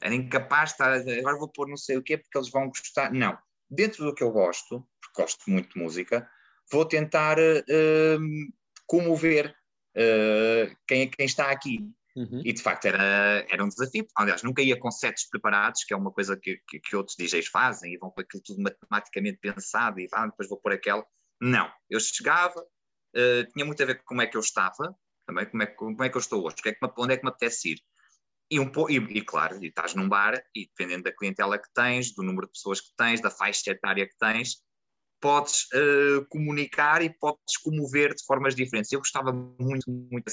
era 0.00 0.14
incapaz 0.14 0.70
de 0.70 0.74
estar, 0.74 1.18
agora 1.18 1.38
vou 1.38 1.48
pôr 1.48 1.68
não 1.68 1.76
sei 1.76 1.96
o 1.96 2.02
quê 2.02 2.18
porque 2.18 2.36
eles 2.36 2.50
vão 2.50 2.68
gostar. 2.68 3.12
Não. 3.12 3.36
Dentro 3.70 4.04
do 4.04 4.14
que 4.14 4.22
eu 4.22 4.30
gosto, 4.30 4.86
porque 5.00 5.22
gosto 5.22 5.50
muito 5.50 5.72
de 5.74 5.80
música, 5.80 6.28
vou 6.70 6.84
tentar 6.84 7.38
uh, 7.38 8.52
comover 8.86 9.54
uh, 9.96 10.76
quem, 10.86 11.10
quem 11.10 11.26
está 11.26 11.50
aqui. 11.50 11.78
Uhum. 12.14 12.42
E 12.44 12.52
de 12.52 12.62
facto 12.62 12.84
era, 12.84 13.46
era 13.48 13.64
um 13.64 13.68
desafio. 13.68 14.06
Aliás, 14.16 14.42
nunca 14.42 14.60
ia 14.60 14.78
com 14.78 14.90
sets 14.90 15.28
preparados, 15.28 15.84
que 15.84 15.94
é 15.94 15.96
uma 15.96 16.12
coisa 16.12 16.36
que, 16.36 16.60
que, 16.68 16.78
que 16.80 16.94
outros 16.94 17.16
DJs 17.16 17.48
fazem 17.48 17.94
e 17.94 17.98
vão 17.98 18.10
com 18.10 18.20
aquilo 18.20 18.42
tudo 18.42 18.60
matematicamente 18.60 19.38
pensado 19.38 19.98
e 19.98 20.08
ah, 20.12 20.26
depois 20.26 20.48
vou 20.48 20.60
pôr 20.60 20.72
aquela. 20.72 21.04
Não, 21.40 21.70
eu 21.88 21.98
chegava, 21.98 22.60
uh, 22.60 23.52
tinha 23.52 23.64
muito 23.64 23.82
a 23.82 23.86
ver 23.86 23.96
com 23.96 24.04
como 24.04 24.22
é 24.22 24.26
que 24.26 24.36
eu 24.36 24.40
estava, 24.42 24.94
também 25.26 25.46
como 25.46 25.62
é, 25.62 25.66
como 25.66 26.04
é 26.04 26.08
que 26.08 26.16
eu 26.16 26.20
estou 26.20 26.44
hoje, 26.44 26.56
é 26.66 26.76
onde 26.98 27.14
é 27.14 27.16
que 27.16 27.24
me 27.24 27.30
apetece 27.30 27.72
ir. 27.72 27.78
E, 28.50 28.60
um, 28.60 28.70
e, 28.88 28.96
e 28.96 29.22
claro, 29.22 29.62
e 29.62 29.68
estás 29.68 29.94
num 29.94 30.08
bar 30.08 30.34
e 30.54 30.66
dependendo 30.66 31.04
da 31.04 31.12
clientela 31.12 31.58
que 31.58 31.72
tens, 31.72 32.14
do 32.14 32.22
número 32.22 32.46
de 32.46 32.52
pessoas 32.52 32.80
que 32.80 32.90
tens, 32.96 33.20
da 33.20 33.30
faixa 33.30 33.70
etária 33.70 34.06
que 34.06 34.16
tens, 34.18 34.62
podes 35.22 35.68
uh, 35.72 36.26
comunicar 36.28 37.00
e 37.00 37.08
podes 37.08 37.56
comover 37.62 38.12
de 38.12 38.24
formas 38.26 38.54
diferentes. 38.54 38.92
Eu 38.92 38.98
gostava 38.98 39.32
muito, 39.32 39.88
muito, 39.88 40.24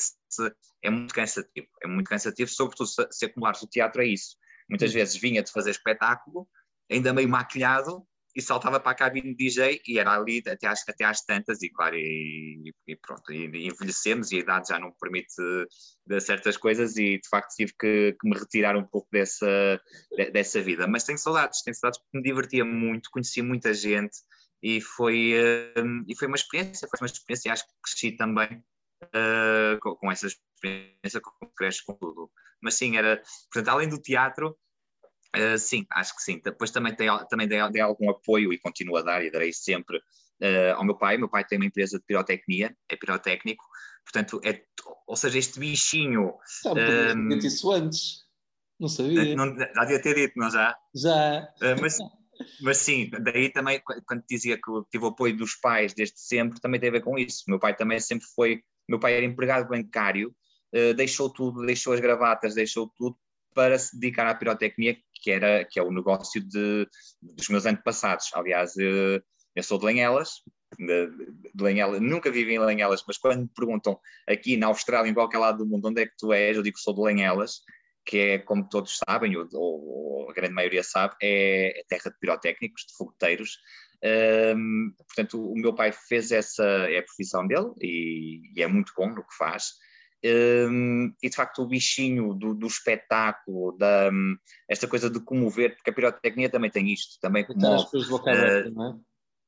é 0.84 0.89
muito 0.89 1.13
cansativo, 1.13 1.67
é 1.84 1.88
muito 1.88 2.10
cansativo, 2.10 2.49
sobretudo 2.49 2.88
se, 2.88 3.08
se 3.12 3.25
acumulares 3.25 3.62
o 3.62 3.67
teatro 3.67 4.02
é 4.02 4.08
isso. 4.08 4.36
Muitas 4.67 4.91
vezes 4.91 5.15
vinha 5.15 5.43
de 5.43 5.52
fazer 5.52 5.71
espetáculo, 5.71 6.47
ainda 6.91 7.13
meio 7.13 7.30
maquilhado, 7.30 8.06
e 8.36 8.42
saltava 8.42 8.80
para 8.80 8.92
a 8.92 8.96
cabine 8.96 9.34
de 9.34 9.46
DJ 9.46 9.82
e 9.88 9.98
era 9.98 10.13
ali 10.13 10.42
até 10.48 10.68
às, 10.68 10.88
até 10.88 11.04
às 11.04 11.22
tantas, 11.22 11.62
e 11.62 11.70
claro, 11.70 11.96
e, 11.96 12.74
e 12.88 12.96
pronto, 12.96 13.32
e 13.32 13.68
envelhecemos 13.68 14.32
e 14.32 14.38
a 14.38 14.39
idade 14.39 14.70
já 14.70 14.80
não 14.80 14.92
permite 15.00 15.34
de 16.06 16.20
certas 16.22 16.56
coisas 16.56 16.96
e 16.98 17.18
de 17.18 17.30
facto 17.30 17.56
tive 17.56 17.74
que, 17.80 18.15
que, 18.20 18.30
me 18.30 18.38
retirar 18.38 18.76
um 18.78 18.86
pouco 18.86 19.08
dessa, 19.12 19.82
dessa 20.32 20.62
vida. 20.62 20.88
Mas 20.88 21.04
tenho 21.04 21.18
saudades, 21.18 21.63
tenho 21.63 21.76
saudades 21.76 22.00
porque 22.00 22.18
me 22.18 22.24
divertia 22.24 22.63
muito, 22.63 23.10
conheci 23.12 23.42
muita 23.42 23.74
gente 23.74 24.18
e 24.62 24.82
foi, 24.82 25.34
uh, 25.34 26.04
e 26.08 26.15
foi 26.15 26.28
uma 26.28 26.36
experiência, 26.36 26.88
foi 26.88 27.00
uma 27.02 27.12
experiência, 27.12 27.54
acho 27.54 27.65
que 27.65 27.74
cresci 27.82 28.12
também 28.15 28.63
uh, 29.04 29.80
com, 29.82 29.96
com, 29.96 30.12
essa 30.12 30.28
experiência, 30.28 31.22
como 31.22 31.52
cresces 31.56 31.82
com 31.82 31.94
tudo. 31.94 32.30
Mas 32.62 32.76
sim, 32.76 32.98
era, 32.98 33.22
portanto, 33.52 33.74
além 33.74 33.89
do 33.89 34.02
teatro, 34.02 34.58
uh, 35.36 35.58
sim, 35.58 35.86
acho 35.92 36.15
que 36.15 36.22
sim. 36.22 36.42
Depois 36.44 36.72
também, 36.72 36.96
tem, 36.96 37.08
também 37.30 37.48
dei, 37.48 37.60
dei 37.72 37.82
algum 37.82 38.10
apoio 38.10 38.54
e 38.54 38.60
continuo 38.60 38.98
a 38.98 39.02
dar 39.02 39.24
e 39.24 39.32
darei 39.32 39.54
sempre 39.54 40.00
ao 40.76 40.86
meu 40.86 40.96
pai. 40.98 41.18
Meu 41.18 41.28
pai 41.28 41.44
tem 41.44 41.60
uma 41.60 41.65
empresa 41.65 41.98
de 42.00 42.06
pirotecnia, 42.06 42.74
é 42.89 42.96
pirotécnico, 42.96 43.65
portanto, 44.06 44.39
é, 44.46 44.63
ou 45.06 45.15
seja, 45.18 45.38
este 45.38 45.60
bichinho. 45.60 46.34
Já 46.63 46.74
me 46.74 47.36
um, 47.36 47.38
isso 47.38 47.72
antes. 47.72 48.30
Não 48.80 48.88
sabia. 48.88 49.36
Não, 49.36 49.58
já 49.58 49.82
devia 49.82 50.02
ter 50.02 50.15
dito, 50.15 50.34
não 50.38 50.50
já? 50.50 50.76
Já. 50.96 51.42
Uh, 51.62 51.82
mas, 51.82 51.98
mas 52.62 52.78
sim, 52.78 53.10
daí 53.22 53.52
também, 53.52 53.82
quando 54.06 54.24
dizia 54.30 54.56
que 54.56 54.72
tive 54.89 55.04
o 55.04 55.08
apoio 55.08 55.36
dos 55.36 55.56
pais 55.56 55.94
desde 55.94 56.20
sempre, 56.20 56.62
também 56.62 56.80
tem 56.80 56.89
a 56.89 56.94
ver 56.94 57.02
com 57.02 57.18
isso. 57.20 57.44
Meu 57.48 57.60
pai 57.60 57.76
também 57.76 58.00
sempre 58.00 58.26
foi, 58.34 58.63
meu 58.88 59.00
pai 59.00 59.15
era 59.15 59.26
empregado 59.26 59.68
bancário, 59.68 60.34
uh, 60.74 60.94
deixou 60.94 61.30
tudo, 61.30 61.65
deixou 61.65 61.92
as 61.92 62.00
gravatas, 62.00 62.56
deixou 62.56 62.89
tudo 62.98 63.18
para 63.54 63.78
se 63.78 64.00
dedicar 64.00 64.28
à 64.28 64.36
pirotecnia, 64.36 64.98
que, 65.19 65.32
era, 65.32 65.65
que 65.65 65.79
é 65.79 65.84
o 65.84 65.91
negócio 65.91 66.41
de, 66.41 66.88
dos 67.21 67.49
meus 67.49 67.65
antepassados. 67.65 68.29
Aliás, 68.34 68.75
uh, 68.75 69.21
eu 69.55 69.63
sou 69.63 69.77
de 69.77 69.86
Lenhelas, 69.86 70.41
de 70.77 71.63
Lenhelas, 71.63 71.99
nunca 72.01 72.32
vivi 72.32 72.53
em 72.53 72.60
Lenhelas, 72.60 73.03
mas 73.08 73.17
quando 73.17 73.41
me 73.41 73.49
perguntam 73.49 73.99
aqui 74.27 74.55
na 74.55 74.67
Austrália, 74.67 75.10
em 75.10 75.13
qualquer 75.13 75.39
lado 75.39 75.60
do 75.60 75.65
mundo, 75.65 75.88
onde 75.88 76.01
é 76.01 76.05
que 76.05 76.15
tu 76.17 76.32
és, 76.32 76.55
eu 76.55 76.63
digo 76.63 76.77
que 76.77 76.84
sou 76.84 76.93
de 76.93 77.01
Lenhelas, 77.01 77.62
que 78.05 78.17
é, 78.17 78.39
como 78.39 78.67
todos 78.67 78.99
sabem, 79.08 79.36
ou, 79.36 79.47
ou 79.53 80.29
a 80.29 80.34
grande 80.34 80.53
maioria 80.53 80.84
sabe, 80.84 81.15
é, 81.21 81.79
é 81.79 81.84
terra 81.88 82.12
de 82.12 82.19
pirotécnicos, 82.19 82.86
de 82.88 82.95
fogueteiros. 82.95 83.58
Um, 84.55 84.93
portanto, 84.97 85.51
o 85.51 85.55
meu 85.55 85.75
pai 85.75 85.91
fez 85.91 86.32
essa, 86.32 86.63
é 86.63 86.99
a 86.99 87.03
profissão 87.03 87.45
dele 87.45 87.71
e, 87.82 88.41
e 88.55 88.63
é 88.63 88.67
muito 88.67 88.93
bom 88.95 89.10
no 89.10 89.23
que 89.23 89.36
faz. 89.38 89.73
Um, 90.25 91.13
e 91.23 91.29
de 91.29 91.36
facto 91.36 91.62
o 91.62 91.67
bichinho 91.67 92.34
do, 92.34 92.53
do 92.53 92.67
espetáculo, 92.67 93.77
da, 93.77 94.12
esta 94.67 94.88
coisa 94.88 95.10
de 95.10 95.19
comover, 95.21 95.75
porque 95.75 95.89
a 95.89 95.93
pirotecnia 95.93 96.49
também 96.49 96.69
tem 96.69 96.91
isto, 96.91 97.17
também 97.21 97.45
comove. 97.45 97.84
Uh, 98.67 98.71
não 98.71 99.01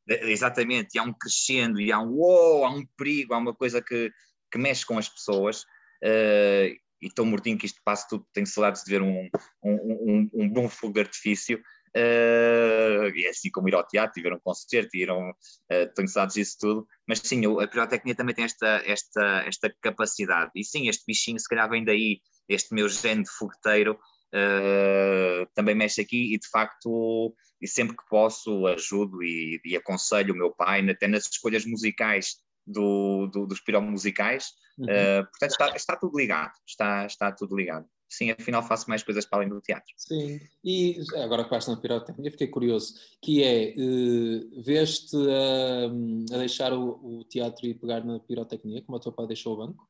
é? 0.07 0.31
Exatamente, 0.31 0.95
e 0.95 0.99
há 0.99 1.03
um 1.03 1.13
crescendo, 1.13 1.79
e 1.79 1.91
há 1.91 1.99
um 1.99 2.13
uou, 2.13 2.65
há 2.65 2.69
um 2.69 2.85
perigo, 2.97 3.33
há 3.33 3.37
uma 3.37 3.53
coisa 3.53 3.81
que, 3.81 4.11
que 4.51 4.57
mexe 4.57 4.85
com 4.85 4.97
as 4.97 5.09
pessoas. 5.09 5.63
Uh, 6.03 6.73
e 7.01 7.09
tão 7.09 7.25
mortinho 7.25 7.57
que 7.57 7.65
isto 7.65 7.81
passa 7.83 8.07
tudo, 8.07 8.25
tenho 8.31 8.45
saudades 8.45 8.83
de 8.83 8.91
ver 8.91 9.01
um, 9.01 9.27
um, 9.63 9.71
um, 9.73 10.29
um 10.33 10.49
bom 10.49 10.69
fogo 10.69 10.93
de 10.93 10.99
artifício. 11.01 11.61
Uh, 11.95 13.11
e 13.13 13.25
é 13.25 13.29
assim 13.29 13.51
como 13.51 13.67
ir 13.67 13.75
ao 13.75 13.85
teatro 13.85 14.17
e 14.17 14.23
ver 14.23 14.33
um 14.33 14.39
concerto, 14.39 14.95
e 14.95 15.01
ir 15.01 15.11
um, 15.11 15.29
uh, 15.29 15.93
tenho 15.93 16.07
saudades 16.07 16.35
disso 16.35 16.57
tudo, 16.59 16.87
mas 17.05 17.19
sim, 17.19 17.41
a 17.61 17.67
pirotecnia 17.67 18.15
também 18.15 18.33
tem 18.33 18.45
esta, 18.45 18.81
esta, 18.85 19.43
esta 19.45 19.75
capacidade, 19.81 20.51
e 20.55 20.63
sim, 20.63 20.87
este 20.87 21.03
bichinho 21.05 21.39
se 21.39 21.49
calhar 21.49 21.69
vem 21.69 21.83
daí, 21.83 22.21
este 22.47 22.73
meu 22.73 22.87
gene 22.87 23.23
de 23.23 23.29
fogueteiro, 23.31 23.99
uh, 24.33 25.45
também 25.53 25.75
mexe 25.75 25.99
aqui 25.99 26.33
e 26.33 26.39
de 26.39 26.47
facto, 26.49 27.35
e 27.61 27.67
sempre 27.67 27.97
que 27.97 28.03
posso 28.09 28.65
ajudo 28.67 29.21
e, 29.21 29.59
e 29.65 29.75
aconselho 29.75 30.33
o 30.33 30.37
meu 30.37 30.51
pai, 30.51 30.89
até 30.89 31.09
nas 31.09 31.27
escolhas 31.27 31.65
musicais 31.65 32.37
do, 32.65 33.27
do, 33.27 33.45
dos 33.45 33.59
piromusicais, 33.59 34.51
uhum. 34.77 34.85
uh, 34.85 35.27
portanto 35.29 35.51
está, 35.51 35.75
está 35.75 35.95
tudo 35.97 36.17
ligado, 36.17 36.53
está, 36.65 37.05
está 37.05 37.31
tudo 37.33 37.55
ligado. 37.55 37.85
Sim, 38.11 38.29
afinal 38.31 38.61
faço 38.61 38.89
mais 38.89 39.01
coisas 39.01 39.25
para 39.25 39.39
além 39.39 39.47
do 39.47 39.61
teatro. 39.61 39.93
Sim, 39.95 40.41
e 40.61 40.99
agora 41.15 41.45
que 41.45 41.49
vais 41.49 41.65
na 41.65 41.77
pirotecnia, 41.77 42.29
fiquei 42.29 42.47
curioso, 42.47 42.93
que 43.21 43.41
é, 43.41 43.73
uh, 43.77 44.61
veste 44.61 45.15
a, 45.15 46.35
a 46.35 46.37
deixar 46.37 46.73
o, 46.73 47.19
o, 47.19 47.23
teatro 47.23 47.65
e 47.65 47.73
pegar 47.73 48.03
na 48.03 48.19
pirotecnia, 48.19 48.81
como 48.81 48.97
o 48.97 48.99
teu 48.99 49.13
pai 49.13 49.27
deixou 49.27 49.53
o 49.53 49.65
banco? 49.65 49.89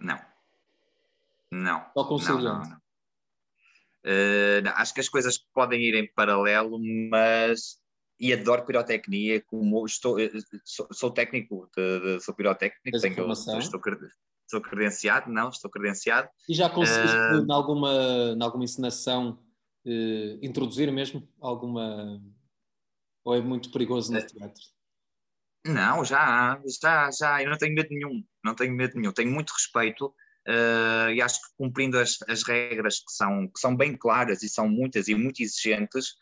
Não. 0.00 0.18
Não. 1.52 1.86
Só 1.94 2.32
não, 2.34 2.42
não, 2.42 2.62
não. 2.62 2.76
Uh, 4.04 4.60
não, 4.64 4.72
acho 4.72 4.92
que 4.92 5.00
as 5.00 5.08
coisas 5.08 5.38
podem 5.38 5.80
ir 5.80 5.94
em 5.94 6.12
paralelo, 6.12 6.80
mas 7.08 7.78
e 8.18 8.32
adoro 8.32 8.66
pirotecnia, 8.66 9.40
como 9.42 9.86
estou, 9.86 10.18
eh, 10.18 10.32
sou, 10.64 10.88
sou 10.90 11.12
técnico, 11.12 11.70
de, 11.76 12.00
de, 12.00 12.20
sou 12.24 12.34
pirotécnico, 12.34 13.00
tenho, 13.00 13.32
estou, 13.32 13.80
sou 14.48 14.60
credenciado, 14.60 15.30
não, 15.30 15.48
estou 15.48 15.70
credenciado. 15.70 16.28
E 16.48 16.54
já 16.54 16.70
conseguiste, 16.70 17.16
uh, 17.16 17.44
em 17.44 17.52
alguma, 17.52 17.92
em 18.36 18.42
alguma 18.42 18.64
encenação, 18.64 19.38
uh, 19.84 20.38
introduzir 20.42 20.90
mesmo 20.92 21.28
alguma, 21.40 22.20
ou 23.24 23.34
é 23.34 23.40
muito 23.40 23.70
perigoso 23.70 24.12
no 24.12 24.24
teatro? 24.24 24.62
Não, 25.66 26.04
já, 26.04 26.60
já, 26.80 27.10
já, 27.10 27.42
eu 27.42 27.50
não 27.50 27.58
tenho 27.58 27.74
medo 27.74 27.88
nenhum, 27.90 28.24
não 28.44 28.54
tenho 28.54 28.72
medo 28.74 28.94
nenhum, 28.96 29.12
tenho 29.12 29.30
muito 29.30 29.50
respeito 29.50 30.06
uh, 30.06 31.10
e 31.12 31.20
acho 31.20 31.42
que 31.42 31.48
cumprindo 31.58 31.98
as, 31.98 32.18
as 32.28 32.42
regras 32.42 33.00
que 33.00 33.12
são, 33.12 33.46
que 33.48 33.60
são 33.60 33.76
bem 33.76 33.96
claras 33.96 34.42
e 34.42 34.48
são 34.48 34.68
muitas 34.68 35.08
e 35.08 35.14
muito 35.14 35.42
exigentes, 35.42 36.12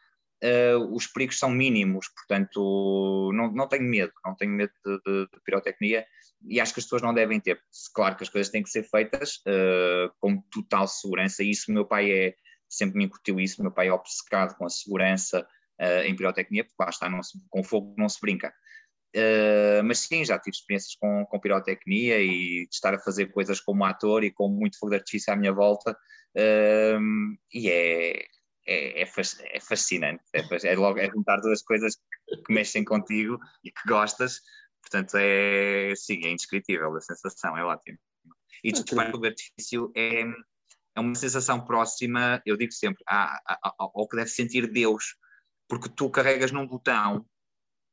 uh, 0.43 0.79
os 0.93 1.07
perigos 1.07 1.39
são 1.39 1.51
mínimos, 1.51 2.09
portanto 2.09 3.31
não, 3.33 3.53
não 3.53 3.69
tenho 3.69 3.85
medo, 3.85 4.12
não 4.25 4.35
tenho 4.35 4.53
medo 4.53 4.73
de, 4.85 4.99
de, 5.07 5.29
de, 5.33 5.41
pirotecnia 5.45 6.05
e 6.49 6.61
acho 6.61 6.73
que 6.73 6.81
as 6.81 6.85
pessoas 6.85 7.03
não 7.03 7.15
devem 7.15 7.41
ter. 7.41 7.61
Claro 7.95 8.17
que 8.17 8.23
as 8.23 8.29
coisas 8.29 8.51
têm 8.51 8.63
que 8.63 8.71
ser 8.71 8.85
feitas 8.85 9.37
uh, 9.47 10.13
com 10.21 10.41
total 10.51 10.87
segurança 10.87 11.43
e 11.43 11.51
isso 11.51 11.73
meu 11.73 11.85
pai 11.85 12.11
é, 12.11 12.35
sempre 12.69 12.99
me 12.99 13.05
incutiu 13.05 13.41
isso, 13.41 13.63
meu 13.63 13.73
pai 13.73 13.89
é 13.89 13.93
obcecado 13.93 14.57
com 14.57 14.65
a 14.65 14.71
segurança 14.71 15.47
uh, 15.81 16.03
em 16.07 16.15
pirotecnia, 16.15 16.65
porque 16.65 16.83
lá 16.83 16.89
está, 16.91 17.23
se, 17.23 17.39
com 17.49 17.63
fogo 17.63 17.95
não 17.99 18.09
se 18.09 18.21
brinca. 18.21 18.53
Uh, 19.15 19.83
mas 19.85 20.01
sim, 20.01 20.25
já 20.25 20.39
tive 20.39 20.57
experiências 20.57 20.95
com, 20.97 21.25
com 21.27 21.41
pirotecnia 21.41 22.21
e 22.21 22.67
de 22.67 22.75
estar 22.75 22.95
a 22.95 22.99
fazer 22.99 23.33
coisas 23.33 23.61
como 23.61 23.85
ator 23.85 24.25
e 24.25 24.31
com 24.31 24.49
muito 24.49 24.79
fogo 24.79 24.91
de 24.91 24.97
artifício 24.97 25.33
à 25.33 25.37
minha 25.37 25.53
volta, 25.53 25.97
e 27.55 27.71
é, 27.71 28.27
é, 28.67 29.03
é, 29.03 29.05
é 29.05 29.61
fascinante. 29.61 30.23
É, 30.35 30.41
é, 30.69 30.77
logo 30.77 30.99
é 30.99 31.09
juntar 31.09 31.37
duas 31.41 31.63
coisas 31.63 31.97
que 32.45 32.53
mexem 32.53 32.85
contigo 32.85 33.39
e 33.63 33.71
que 33.71 33.89
gostas. 33.89 34.41
Portanto, 34.88 35.16
é 35.16 35.92
sim, 35.96 36.25
é 36.25 36.31
indescritível 36.31 36.94
a 36.94 37.01
sensação, 37.01 37.59
é 37.59 37.64
ótimo. 37.64 37.99
E 38.62 38.70
disparo 38.70 39.18
do 39.18 39.27
artifício 39.27 39.90
é, 39.96 40.22
é 40.94 41.01
uma 41.01 41.14
sensação 41.14 41.64
próxima, 41.64 42.40
eu 42.46 42.57
digo 42.57 42.72
sempre, 42.72 43.03
ao 43.07 44.09
que 44.09 44.16
deve 44.16 44.31
sentir 44.31 44.70
Deus, 44.70 45.16
porque 45.68 45.88
tu 45.88 46.09
carregas 46.09 46.53
num 46.53 46.66
botão 46.66 47.27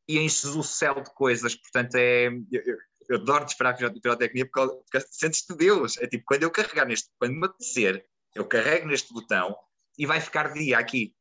e 0.08 0.19
enches 0.19 0.45
o 0.45 0.62
céu 0.62 1.01
de 1.01 1.12
coisas, 1.13 1.56
portanto 1.56 1.95
é. 1.95 2.27
Eu, 2.51 2.77
eu 3.10 3.17
adoro 3.17 3.45
disparar 3.45 3.75
pirotecnia 3.75 4.49
porque, 4.49 4.75
porque 4.75 5.08
sentes-te 5.12 5.53
Deus. 5.56 5.97
É 5.97 6.08
tipo, 6.08 6.23
quando 6.25 6.43
eu 6.43 6.51
carregar 6.51 6.86
neste, 6.86 7.10
quando 7.19 7.34
me 7.34 7.45
apetecer, 7.45 8.06
eu 8.34 8.45
carrego 8.47 8.88
neste 8.88 9.12
botão 9.12 9.56
e 9.97 10.06
vai 10.06 10.21
ficar 10.21 10.53
dia 10.53 10.77
aqui. 10.77 11.13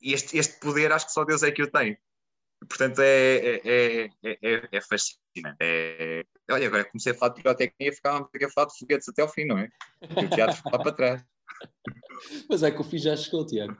E 0.00 0.12
este, 0.12 0.36
este 0.36 0.60
poder 0.60 0.92
acho 0.92 1.06
que 1.06 1.12
só 1.12 1.24
Deus 1.24 1.42
é 1.42 1.50
que 1.50 1.62
o 1.62 1.70
tem. 1.70 1.98
Portanto, 2.68 3.00
é, 3.00 3.60
é, 3.64 4.10
é, 4.22 4.68
é 4.72 4.80
fascinante. 4.80 5.56
É, 5.60 6.24
olha, 6.50 6.66
agora 6.66 6.84
comecei 6.84 7.12
a 7.12 7.14
falar 7.14 7.34
de 7.34 7.42
pirotecnia 7.42 7.90
e 7.90 7.94
ficava 7.94 8.18
a 8.18 8.50
falar 8.50 8.66
de 8.68 8.78
foguetes 8.78 9.08
até 9.08 9.22
ao 9.22 9.28
fim, 9.28 9.44
não 9.44 9.58
é? 9.58 9.68
E 10.02 10.24
o 10.24 10.30
teatro 10.30 10.56
ficou 10.56 10.72
lá 10.72 10.78
para 10.78 10.92
trás. 10.92 11.24
Mas 12.48 12.62
é 12.62 12.70
que 12.70 12.80
o 12.80 12.84
fim 12.84 12.98
já 12.98 13.16
chegou, 13.16 13.46
Tiago. 13.46 13.76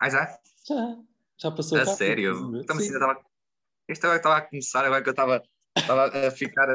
Ah, 0.00 0.10
já? 0.10 0.38
Já. 0.68 0.96
Já 1.36 1.50
passou 1.50 1.78
A 1.78 1.86
sério? 1.86 2.60
Então, 2.60 2.76
mas 2.76 2.86
Sim. 2.86 2.94
ainda 2.94 3.04
estava. 3.04 3.12
Agora 4.02 4.16
estava 4.16 4.36
a 4.36 4.40
começar, 4.42 4.84
agora 4.84 5.02
que 5.02 5.08
eu 5.08 5.12
estava, 5.12 5.42
estava 5.76 6.26
a 6.26 6.30
ficar 6.30 6.68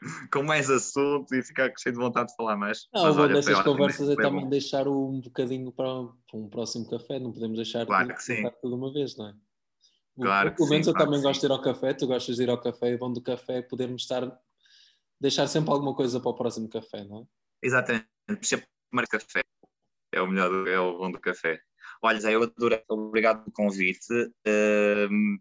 com 0.32 0.42
mais 0.42 0.70
assunto 0.70 1.34
e 1.34 1.42
ficar 1.42 1.72
cheio 1.78 1.94
de 1.94 2.00
vontade 2.00 2.28
de 2.28 2.36
falar 2.36 2.56
mais. 2.56 2.88
Não, 2.92 3.02
Mas 3.04 3.16
olha, 3.16 3.64
conversas 3.64 4.08
é 4.10 4.16
também 4.16 4.48
deixar 4.48 4.88
um 4.88 5.20
bocadinho 5.20 5.72
para, 5.72 5.88
um 6.34 6.48
próximo 6.48 6.88
café, 6.88 7.18
não 7.18 7.32
podemos 7.32 7.56
deixar 7.56 7.86
Claro 7.86 8.14
que 8.14 8.22
sim. 8.22 8.42
tudo 8.60 8.74
de 8.74 8.74
uma 8.74 8.92
vez, 8.92 9.16
não 9.16 9.28
é? 9.28 9.34
Claro 10.18 10.54
Pelo 10.54 10.68
menos 10.70 10.86
sim, 10.86 10.90
eu 10.90 10.94
claro 10.94 11.10
também 11.10 11.22
gosto 11.22 11.40
de 11.40 11.46
ir 11.46 11.52
ao 11.52 11.60
café, 11.60 11.92
tu 11.92 12.06
gostas 12.06 12.36
de 12.36 12.42
ir 12.42 12.50
ao 12.50 12.60
café, 12.60 12.90
é 12.92 12.96
bom 12.96 13.12
do 13.12 13.20
café 13.20 13.60
podermos 13.60 14.02
estar, 14.02 14.40
deixar 15.20 15.46
sempre 15.46 15.70
alguma 15.70 15.94
coisa 15.94 16.18
para 16.18 16.30
o 16.30 16.34
próximo 16.34 16.68
café, 16.68 17.04
não 17.04 17.20
é? 17.20 17.24
Exatamente, 17.62 18.06
sempre 18.42 18.66
tomar 18.90 19.06
café. 19.06 19.42
É 20.12 20.22
o 20.22 20.26
melhor, 20.26 20.66
é 20.66 20.80
o 20.80 20.98
bom 20.98 21.10
do 21.10 21.20
café. 21.20 21.60
Olha, 22.02 22.20
Zé, 22.20 22.34
eu 22.34 22.42
adorei, 22.42 22.82
obrigado 22.88 23.40
pelo 23.44 23.52
convite 23.52 24.32
hum, 25.10 25.38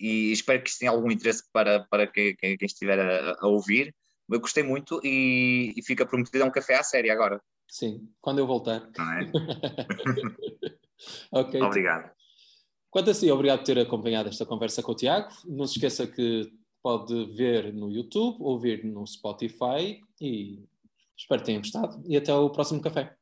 e 0.00 0.32
espero 0.32 0.62
que 0.62 0.70
isto 0.70 0.78
tenha 0.80 0.90
algum 0.90 1.10
interesse 1.10 1.44
para, 1.52 1.80
para 1.90 2.06
quem, 2.06 2.34
quem- 2.36 2.56
estiver 2.62 2.98
a, 2.98 3.36
a 3.40 3.46
ouvir. 3.46 3.94
Eu 4.30 4.40
gostei 4.40 4.62
muito 4.62 5.00
e, 5.04 5.74
e 5.76 5.82
fica 5.82 6.06
prometido 6.06 6.44
um 6.44 6.50
café 6.50 6.76
à 6.76 6.82
série 6.82 7.10
agora, 7.10 7.40
Sim, 7.68 8.08
quando 8.20 8.38
eu 8.38 8.46
voltar. 8.46 8.88
não 8.96 9.12
é? 9.12 9.30
ok. 11.32 11.62
Obrigado. 11.62 12.10
Quanto 12.90 13.10
a 13.10 13.14
si, 13.14 13.30
obrigado 13.30 13.58
por 13.60 13.66
ter 13.66 13.78
acompanhado 13.78 14.28
esta 14.28 14.44
conversa 14.46 14.82
com 14.82 14.92
o 14.92 14.96
Tiago. 14.96 15.28
Não 15.46 15.66
se 15.66 15.74
esqueça 15.74 16.06
que 16.06 16.52
pode 16.82 17.26
ver 17.34 17.72
no 17.72 17.90
YouTube, 17.90 18.36
ouvir 18.40 18.84
no 18.84 19.06
Spotify 19.06 20.00
e 20.20 20.64
espero 21.16 21.40
que 21.40 21.46
tenham 21.46 21.60
gostado. 21.60 22.02
E 22.06 22.16
até 22.16 22.34
o 22.34 22.50
próximo 22.50 22.80
café. 22.80 23.14